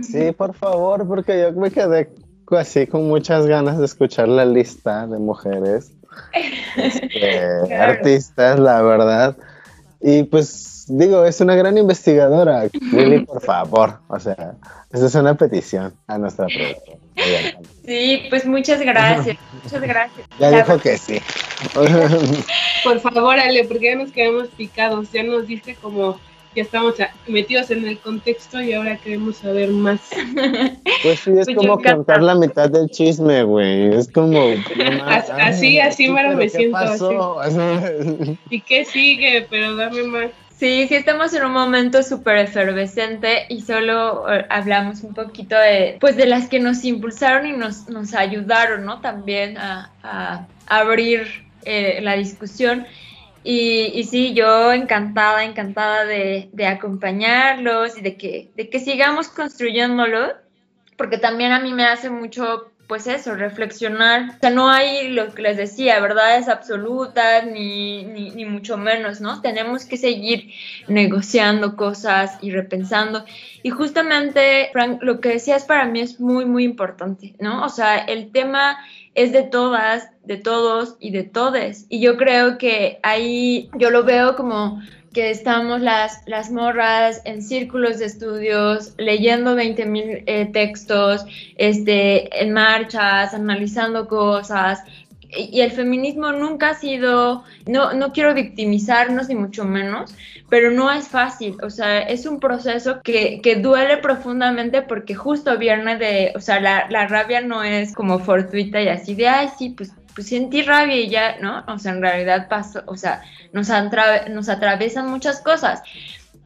Sí, 0.03 0.33
por 0.33 0.53
favor, 0.53 1.09
porque 1.09 1.41
yo 1.41 1.53
me 1.53 1.71
quedé 1.71 2.11
así 2.51 2.87
con 2.87 3.09
muchas 3.09 3.47
ganas 3.47 3.79
de 3.79 3.87
escuchar 3.87 4.29
la 4.29 4.45
lista 4.45 5.07
de 5.07 5.19
mujeres 5.19 5.93
este, 6.77 7.75
artistas, 7.75 8.61
la 8.61 8.83
verdad. 8.83 9.39
Y 10.03 10.25
pues 10.25 10.80
digo, 10.91 11.25
es 11.25 11.41
una 11.41 11.55
gran 11.55 11.79
investigadora. 11.79 12.65
Lili, 12.93 13.25
por 13.25 13.41
favor, 13.41 13.99
o 14.09 14.19
sea, 14.19 14.55
esa 14.93 15.07
es 15.07 15.15
una 15.15 15.35
petición 15.35 15.95
a 16.07 16.19
nuestra 16.19 16.47
productora. 16.47 16.99
Sí, 17.85 18.23
pues 18.31 18.47
muchas 18.47 18.81
gracias, 18.81 19.37
muchas 19.63 19.83
gracias. 19.83 20.27
Ya 20.39 20.51
dijo 20.51 20.79
que 20.79 20.97
sí. 20.97 21.21
Por 22.85 22.99
favor, 23.01 23.39
Ale, 23.39 23.65
porque 23.65 23.87
ya 23.87 23.97
nos 23.97 24.11
quedamos 24.11 24.49
picados, 24.49 25.13
ya 25.13 25.23
nos 25.23 25.47
dice 25.47 25.75
como 25.75 26.19
ya 26.55 26.63
estamos 26.63 26.95
metidos 27.29 27.71
en 27.71 27.87
el 27.87 27.99
contexto 27.99 28.61
y 28.61 28.73
ahora 28.73 28.97
queremos 28.97 29.37
saber 29.37 29.71
más. 29.71 30.01
Pues 31.03 31.21
sí, 31.21 31.31
es 31.31 31.47
pues 31.47 31.57
como 31.57 31.81
contar 31.81 32.23
la 32.23 32.35
mitad 32.35 32.69
del 32.69 32.91
chisme, 32.91 33.43
güey. 33.43 33.95
Es 33.95 34.13
como. 34.13 34.53
así, 35.39 35.79
así, 35.79 36.11
me 36.11 36.49
siento. 36.51 37.39
¿Y 38.51 38.61
qué 38.61 38.85
sigue? 38.85 39.47
Pero 39.49 39.77
dame 39.77 40.03
más. 40.03 40.31
Sí, 40.59 40.87
sí 40.89 40.95
estamos 40.95 41.33
en 41.33 41.47
un 41.47 41.53
momento 41.53 42.03
súper 42.03 42.37
efervescente 42.37 43.47
y 43.49 43.63
solo 43.63 44.31
eh, 44.31 44.45
hablamos 44.51 45.03
un 45.03 45.15
poquito 45.15 45.57
de, 45.57 45.97
pues 46.01 46.17
de 46.17 46.27
las 46.27 46.51
que 46.51 46.61
nos 46.61 46.85
impulsaron 46.85 47.47
y 47.47 47.53
nos, 47.53 47.89
nos 47.89 48.13
ayudaron, 48.13 48.85
¿no? 48.85 49.01
También 49.01 49.57
a, 49.57 49.91
a 50.03 50.47
abrir 50.67 51.27
eh, 51.65 52.01
la 52.03 52.17
discusión. 52.17 52.87
Y, 53.43 54.05
sí, 54.05 54.35
yo 54.35 54.73
encantada, 54.73 55.45
encantada 55.45 56.05
de, 56.05 56.51
de, 56.53 56.67
acompañarlos 56.67 57.97
y 57.97 58.03
de 58.03 58.17
que, 58.17 58.51
de 58.55 58.69
que 58.69 58.81
sigamos 58.81 59.29
construyéndolo, 59.29 60.35
porque 60.97 61.17
también 61.17 61.53
a 61.53 61.61
mí 61.61 61.73
me 61.73 61.85
hace 61.85 62.11
mucho 62.11 62.71
pues 62.91 63.07
eso, 63.07 63.37
reflexionar. 63.37 64.31
O 64.31 64.41
sea, 64.41 64.51
no 64.51 64.69
hay 64.69 65.11
lo 65.11 65.33
que 65.33 65.43
les 65.43 65.57
decía, 65.57 66.01
verdades 66.01 66.49
absolutas, 66.49 67.47
ni, 67.47 68.05
ni, 68.05 68.31
ni, 68.33 68.45
mucho 68.45 68.77
menos, 68.77 69.21
¿no? 69.21 69.41
Tenemos 69.41 69.85
que 69.85 69.97
seguir 69.97 70.51
negociando 70.89 71.77
cosas 71.77 72.37
y 72.41 72.51
repensando. 72.51 73.25
Y 73.63 73.71
justamente, 73.71 74.71
Frank, 74.73 75.05
lo 75.05 75.21
que 75.21 75.29
decías 75.29 75.67
para 75.67 75.85
mí 75.85 76.01
es 76.01 76.19
muy, 76.19 76.47
muy 76.47 76.65
importante, 76.65 77.37
¿no? 77.39 77.65
O 77.65 77.69
sea, 77.69 77.97
el 77.97 78.33
tema 78.33 78.77
es 79.23 79.33
de 79.33 79.43
todas, 79.43 80.11
de 80.25 80.37
todos 80.37 80.97
y 81.01 81.11
de 81.11 81.25
todes. 81.25 81.87
Y 81.89 82.01
yo 82.01 82.17
creo 82.17 82.57
que 82.59 82.99
ahí 83.03 83.71
yo 83.75 83.91
lo 83.91 84.05
veo 84.05 84.37
como 84.37 84.81
que 85.13 85.31
estamos 85.31 85.81
las, 85.81 86.23
las 86.27 86.51
morras 86.53 87.21
en 87.25 87.43
círculos 87.43 87.99
de 87.99 88.07
estudios, 88.07 88.95
leyendo 88.97 89.57
20 89.57 89.87
mil 89.87 90.23
eh, 90.27 90.49
textos, 90.53 91.25
este, 91.57 92.43
en 92.43 92.53
marchas, 92.53 93.35
analizando 93.35 94.07
cosas. 94.07 94.81
Y, 95.37 95.61
el 95.61 95.71
feminismo 95.71 96.33
nunca 96.33 96.71
ha 96.71 96.75
sido, 96.75 97.45
no, 97.67 97.93
no 97.93 98.13
quiero 98.13 98.35
victimizarnos 98.35 99.29
ni 99.29 99.35
mucho 99.35 99.65
menos, 99.65 100.15
pero 100.49 100.71
no 100.71 100.91
es 100.91 101.09
fácil, 101.09 101.57
o 101.63 101.71
sea, 101.71 102.01
es 102.01 102.27
un 102.27 102.41
proceso 102.41 103.01
que, 103.03 103.41
que 103.43 103.57
duele 103.57 103.99
profundamente 103.99 104.83
porque 104.83 105.15
justo 105.15 105.57
viene 105.59 105.97
de, 105.97 106.33
o 106.35 106.41
sea, 106.41 106.61
la, 106.61 106.89
la 106.91 107.07
rabia 107.07 107.41
no 107.41 107.63
es 107.63 107.95
como 107.95 108.19
fortuita 108.19 108.83
y 108.83 108.89
así 108.89 109.15
de, 109.15 109.29
ay, 109.29 109.49
sí, 109.57 109.71
pues 109.71 109.93
pues 110.15 110.29
sentí 110.29 110.63
rabia 110.63 110.97
y 110.97 111.09
ya, 111.09 111.39
¿no? 111.41 111.65
O 111.69 111.79
sea, 111.79 111.93
en 111.93 112.03
realidad 112.03 112.49
pasó, 112.49 112.83
o 112.87 112.97
sea, 112.97 113.23
nos, 113.53 113.69
nos 114.31 114.49
atraviesan 114.49 115.09
muchas 115.09 115.41
cosas. 115.41 115.83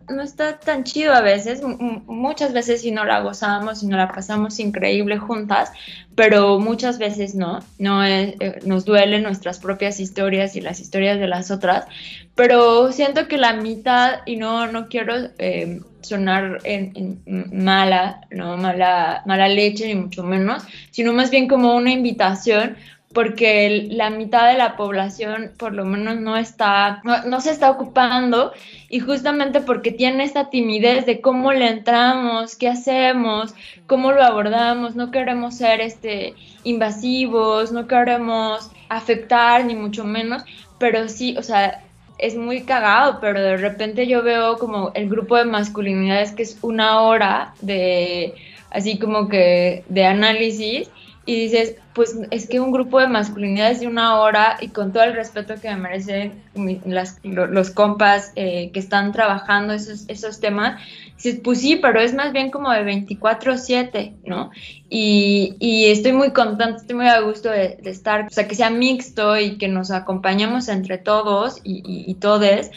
No 0.08 0.22
está 0.22 0.58
tan 0.58 0.84
chido 0.84 1.12
a 1.14 1.20
veces, 1.20 1.62
muchas 1.62 2.52
veces 2.52 2.82
sí 2.82 2.90
no 2.90 3.04
la 3.04 3.20
gozamos 3.20 3.82
y 3.82 3.86
no 3.86 3.96
la 3.96 4.08
pasamos 4.08 4.58
increíble 4.58 5.18
juntas, 5.18 5.72
pero 6.14 6.58
muchas 6.58 6.98
veces 6.98 7.34
no, 7.34 7.60
no 7.78 8.04
eh, 8.04 8.36
nos 8.64 8.84
duelen 8.84 9.22
nuestras 9.22 9.58
propias 9.58 10.00
historias 10.00 10.56
y 10.56 10.60
las 10.60 10.80
historias 10.80 11.18
de 11.18 11.26
las 11.26 11.50
otras, 11.50 11.86
pero 12.34 12.92
siento 12.92 13.28
que 13.28 13.38
la 13.38 13.54
mitad, 13.54 14.20
y 14.26 14.36
no, 14.36 14.66
no 14.66 14.88
quiero 14.88 15.14
eh, 15.38 15.80
sonar 16.02 16.58
en, 16.64 17.20
mala, 17.52 18.20
no 18.30 18.56
mala, 18.56 19.22
mala 19.26 19.48
leche 19.48 19.86
ni 19.86 19.94
mucho 19.94 20.22
menos, 20.22 20.62
sino 20.90 21.12
más 21.12 21.30
bien 21.30 21.48
como 21.48 21.74
una 21.74 21.92
invitación 21.92 22.76
porque 23.14 23.86
la 23.90 24.10
mitad 24.10 24.48
de 24.50 24.58
la 24.58 24.76
población 24.76 25.52
por 25.56 25.72
lo 25.72 25.84
menos 25.84 26.20
no 26.20 26.36
está, 26.36 27.00
no, 27.04 27.40
se 27.40 27.52
está 27.52 27.70
ocupando 27.70 28.52
y 28.90 28.98
justamente 28.98 29.60
porque 29.60 29.92
tiene 29.92 30.24
esta 30.24 30.50
timidez 30.50 31.06
de 31.06 31.20
cómo 31.20 31.52
le 31.52 31.68
entramos, 31.68 32.56
qué 32.56 32.68
hacemos, 32.68 33.54
cómo 33.86 34.12
lo 34.12 34.22
abordamos, 34.22 34.96
no 34.96 35.12
queremos 35.12 35.56
ser 35.56 35.80
este, 35.80 36.34
invasivos, 36.64 37.70
no 37.70 37.86
queremos 37.86 38.70
afectar 38.88 39.64
ni 39.64 39.76
mucho 39.76 40.04
menos, 40.04 40.42
pero 40.78 41.08
sí, 41.08 41.36
o 41.38 41.42
sea, 41.42 41.84
es 42.18 42.36
muy 42.36 42.62
cagado, 42.62 43.18
pero 43.20 43.40
de 43.40 43.56
repente 43.56 44.08
yo 44.08 44.22
veo 44.22 44.58
como 44.58 44.90
el 44.94 45.08
grupo 45.08 45.36
de 45.36 45.44
masculinidades 45.44 46.32
que 46.32 46.42
es 46.42 46.58
una 46.62 47.00
hora 47.02 47.54
de 47.60 48.34
así 48.70 48.98
como 48.98 49.28
que 49.28 49.84
de 49.88 50.04
análisis 50.04 50.90
y 51.26 51.40
dices, 51.40 51.76
pues 51.94 52.18
es 52.30 52.46
que 52.46 52.60
un 52.60 52.70
grupo 52.70 53.00
de 53.00 53.08
masculinidades 53.08 53.80
de 53.80 53.86
una 53.86 54.20
hora 54.20 54.58
y 54.60 54.68
con 54.68 54.92
todo 54.92 55.04
el 55.04 55.14
respeto 55.14 55.54
que 55.60 55.70
me 55.70 55.76
merecen 55.76 56.42
las, 56.84 57.18
los 57.22 57.70
compas 57.70 58.32
eh, 58.36 58.70
que 58.72 58.80
están 58.80 59.12
trabajando 59.12 59.72
esos, 59.72 60.04
esos 60.08 60.40
temas, 60.40 60.82
dices, 61.16 61.40
pues 61.42 61.60
sí, 61.60 61.76
pero 61.76 62.00
es 62.00 62.12
más 62.14 62.32
bien 62.32 62.50
como 62.50 62.70
de 62.70 62.84
24/7, 62.84 64.16
¿no? 64.26 64.50
Y, 64.90 65.56
y, 65.58 65.86
estoy 65.86 66.12
muy 66.12 66.32
contenta, 66.32 66.76
estoy 66.76 66.96
muy 66.96 67.08
a 67.08 67.20
gusto 67.20 67.50
de, 67.50 67.78
estar, 67.84 68.26
o 68.26 68.30
sea, 68.30 68.46
que 68.46 68.54
sea 68.54 68.70
mixto 68.70 69.38
y 69.38 69.56
que 69.56 69.68
nos 69.68 69.90
acompañemos 69.90 70.68
entre 70.68 70.98
todos 70.98 71.60
y, 71.64 71.78
y, 71.78 72.10
y 72.10 72.14
todes 72.16 72.70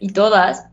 y 0.00 0.08
todas 0.08 0.71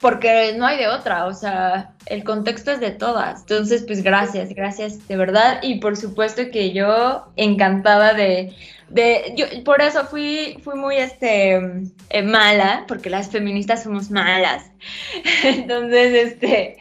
porque 0.00 0.54
no 0.56 0.66
hay 0.66 0.78
de 0.78 0.88
otra, 0.88 1.26
o 1.26 1.34
sea, 1.34 1.92
el 2.06 2.24
contexto 2.24 2.70
es 2.70 2.80
de 2.80 2.90
todas. 2.90 3.42
Entonces, 3.42 3.84
pues 3.86 4.02
gracias, 4.02 4.48
gracias 4.54 5.06
de 5.06 5.16
verdad. 5.16 5.60
Y 5.62 5.78
por 5.78 5.96
supuesto 5.96 6.50
que 6.50 6.72
yo 6.72 7.26
encantada 7.36 8.14
de, 8.14 8.54
de 8.88 9.34
yo 9.36 9.46
por 9.62 9.82
eso 9.82 10.06
fui, 10.06 10.58
fui 10.64 10.74
muy 10.74 10.96
este 10.96 11.60
eh, 12.08 12.22
mala, 12.22 12.84
porque 12.88 13.10
las 13.10 13.30
feministas 13.30 13.82
somos 13.82 14.10
malas. 14.10 14.70
Entonces, 15.44 16.32
este, 16.32 16.78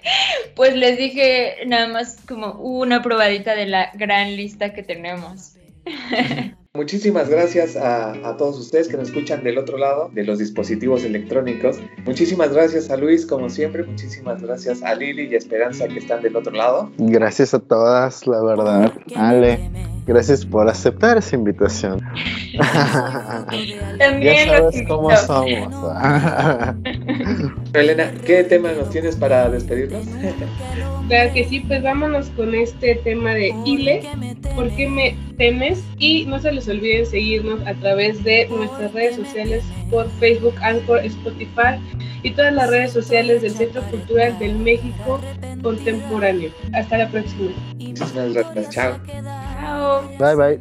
pues 0.55 0.75
les 0.75 0.97
dije 0.97 1.57
nada 1.67 1.87
más 1.87 2.17
como 2.25 2.53
una 2.53 3.01
probadita 3.01 3.53
de 3.53 3.65
la 3.65 3.91
gran 3.95 4.37
lista 4.37 4.73
que 4.73 4.83
tenemos. 4.83 5.55
Muchísimas 6.75 7.29
gracias 7.29 7.75
a, 7.75 8.35
todos 8.37 8.59
ustedes 8.59 8.87
que 8.87 8.95
nos 8.95 9.07
escuchan 9.07 9.43
del 9.43 9.57
otro 9.57 9.79
lado 9.79 10.11
de 10.13 10.23
los 10.23 10.37
dispositivos 10.37 11.03
electrónicos. 11.03 11.79
Muchísimas 12.05 12.53
gracias 12.53 12.91
a 12.91 12.95
Luis, 12.95 13.25
como 13.25 13.49
siempre. 13.49 13.83
Muchísimas 13.83 14.39
gracias 14.39 14.83
a 14.83 14.93
Lili 14.93 15.23
y 15.23 15.33
a 15.33 15.39
Esperanza 15.39 15.87
que 15.87 15.97
están 15.97 16.21
del 16.21 16.35
otro 16.35 16.53
lado. 16.53 16.91
Gracias 16.99 17.55
a 17.55 17.59
todas, 17.59 18.27
la 18.27 18.43
verdad. 18.43 18.93
Ale, 19.15 19.71
gracias 20.05 20.45
por 20.45 20.69
aceptar 20.69 21.17
esa 21.17 21.35
invitación. 21.35 21.99
También 23.97 24.47
ya 24.47 24.57
sabes 24.57 24.83
cómo 24.87 25.15
somos. 25.15 25.73
Elena, 27.73 28.11
¿qué 28.25 28.43
tema 28.43 28.71
nos 28.71 28.89
tienes 28.89 29.15
para 29.15 29.49
despedirnos? 29.49 30.05
Claro 31.07 31.33
que 31.33 31.43
sí, 31.45 31.59
pues 31.61 31.81
vámonos 31.83 32.29
con 32.29 32.53
este 32.53 32.95
tema 32.95 33.33
de 33.33 33.53
Ile, 33.65 34.03
¿por 34.55 34.69
qué 34.71 34.87
me 34.87 35.15
temes? 35.37 35.83
Y 35.97 36.25
no 36.25 36.39
se 36.39 36.51
les 36.51 36.67
olviden 36.67 37.05
seguirnos 37.05 37.65
a 37.65 37.73
través 37.75 38.23
de 38.23 38.47
nuestras 38.49 38.93
redes 38.93 39.15
sociales 39.15 39.63
por 39.89 40.09
Facebook, 40.19 40.55
Anchor, 40.61 40.99
Spotify 41.05 41.79
y 42.23 42.31
todas 42.31 42.53
las 42.53 42.69
redes 42.69 42.91
sociales 42.91 43.41
del 43.41 43.51
Centro 43.51 43.81
Cultural 43.83 44.37
del 44.39 44.57
México 44.57 45.19
Contemporáneo. 45.61 46.51
Hasta 46.73 46.97
la 46.97 47.09
próxima. 47.09 47.51
Muchísimas 47.77 48.33
gracias. 48.33 48.69
Chao. 48.69 48.99
Chao. 49.59 50.09
Bye 50.19 50.35
bye. 50.35 50.59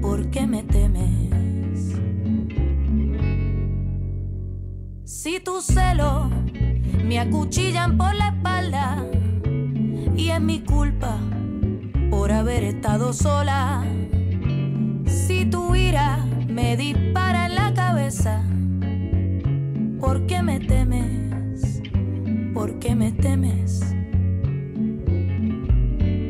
¿Por 0.00 0.30
qué 0.30 0.46
me 0.46 0.62
temes? 0.64 0.83
Si 5.24 5.40
tu 5.40 5.62
celo 5.62 6.28
me 7.02 7.18
acuchillan 7.18 7.96
por 7.96 8.14
la 8.14 8.28
espalda 8.28 9.02
y 10.14 10.28
es 10.28 10.38
mi 10.38 10.60
culpa 10.60 11.18
por 12.10 12.30
haber 12.30 12.62
estado 12.62 13.14
sola. 13.14 13.86
Si 15.06 15.46
tu 15.46 15.74
ira 15.74 16.18
me 16.46 16.76
dispara 16.76 17.46
en 17.46 17.54
la 17.54 17.72
cabeza, 17.72 18.44
¿por 19.98 20.26
qué 20.26 20.42
me 20.42 20.60
temes? 20.60 21.80
¿Por 22.52 22.78
qué 22.78 22.94
me 22.94 23.10
temes? 23.12 23.80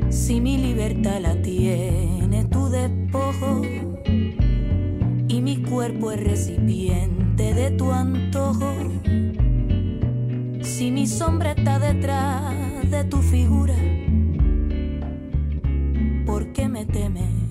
Si 0.09 0.41
mi 0.41 0.57
libertad 0.57 1.21
la 1.21 1.43
tiene 1.43 2.45
tu 2.45 2.69
despojo 2.69 3.63
y 5.35 5.41
mi 5.41 5.57
cuerpo 5.63 6.13
es 6.13 6.23
recipiente 6.23 7.55
de 7.55 7.73
tu 7.73 7.91
antojo 7.91 8.73
si 10.63 10.93
mi 10.93 11.09
sombra 11.09 11.53
está 11.53 11.81
detrás 11.81 12.89
de 12.89 13.05
tu 13.05 13.19
figura, 13.19 13.75
¿por 16.25 16.53
qué 16.53 16.69
me 16.69 16.87
temes? 16.87 17.44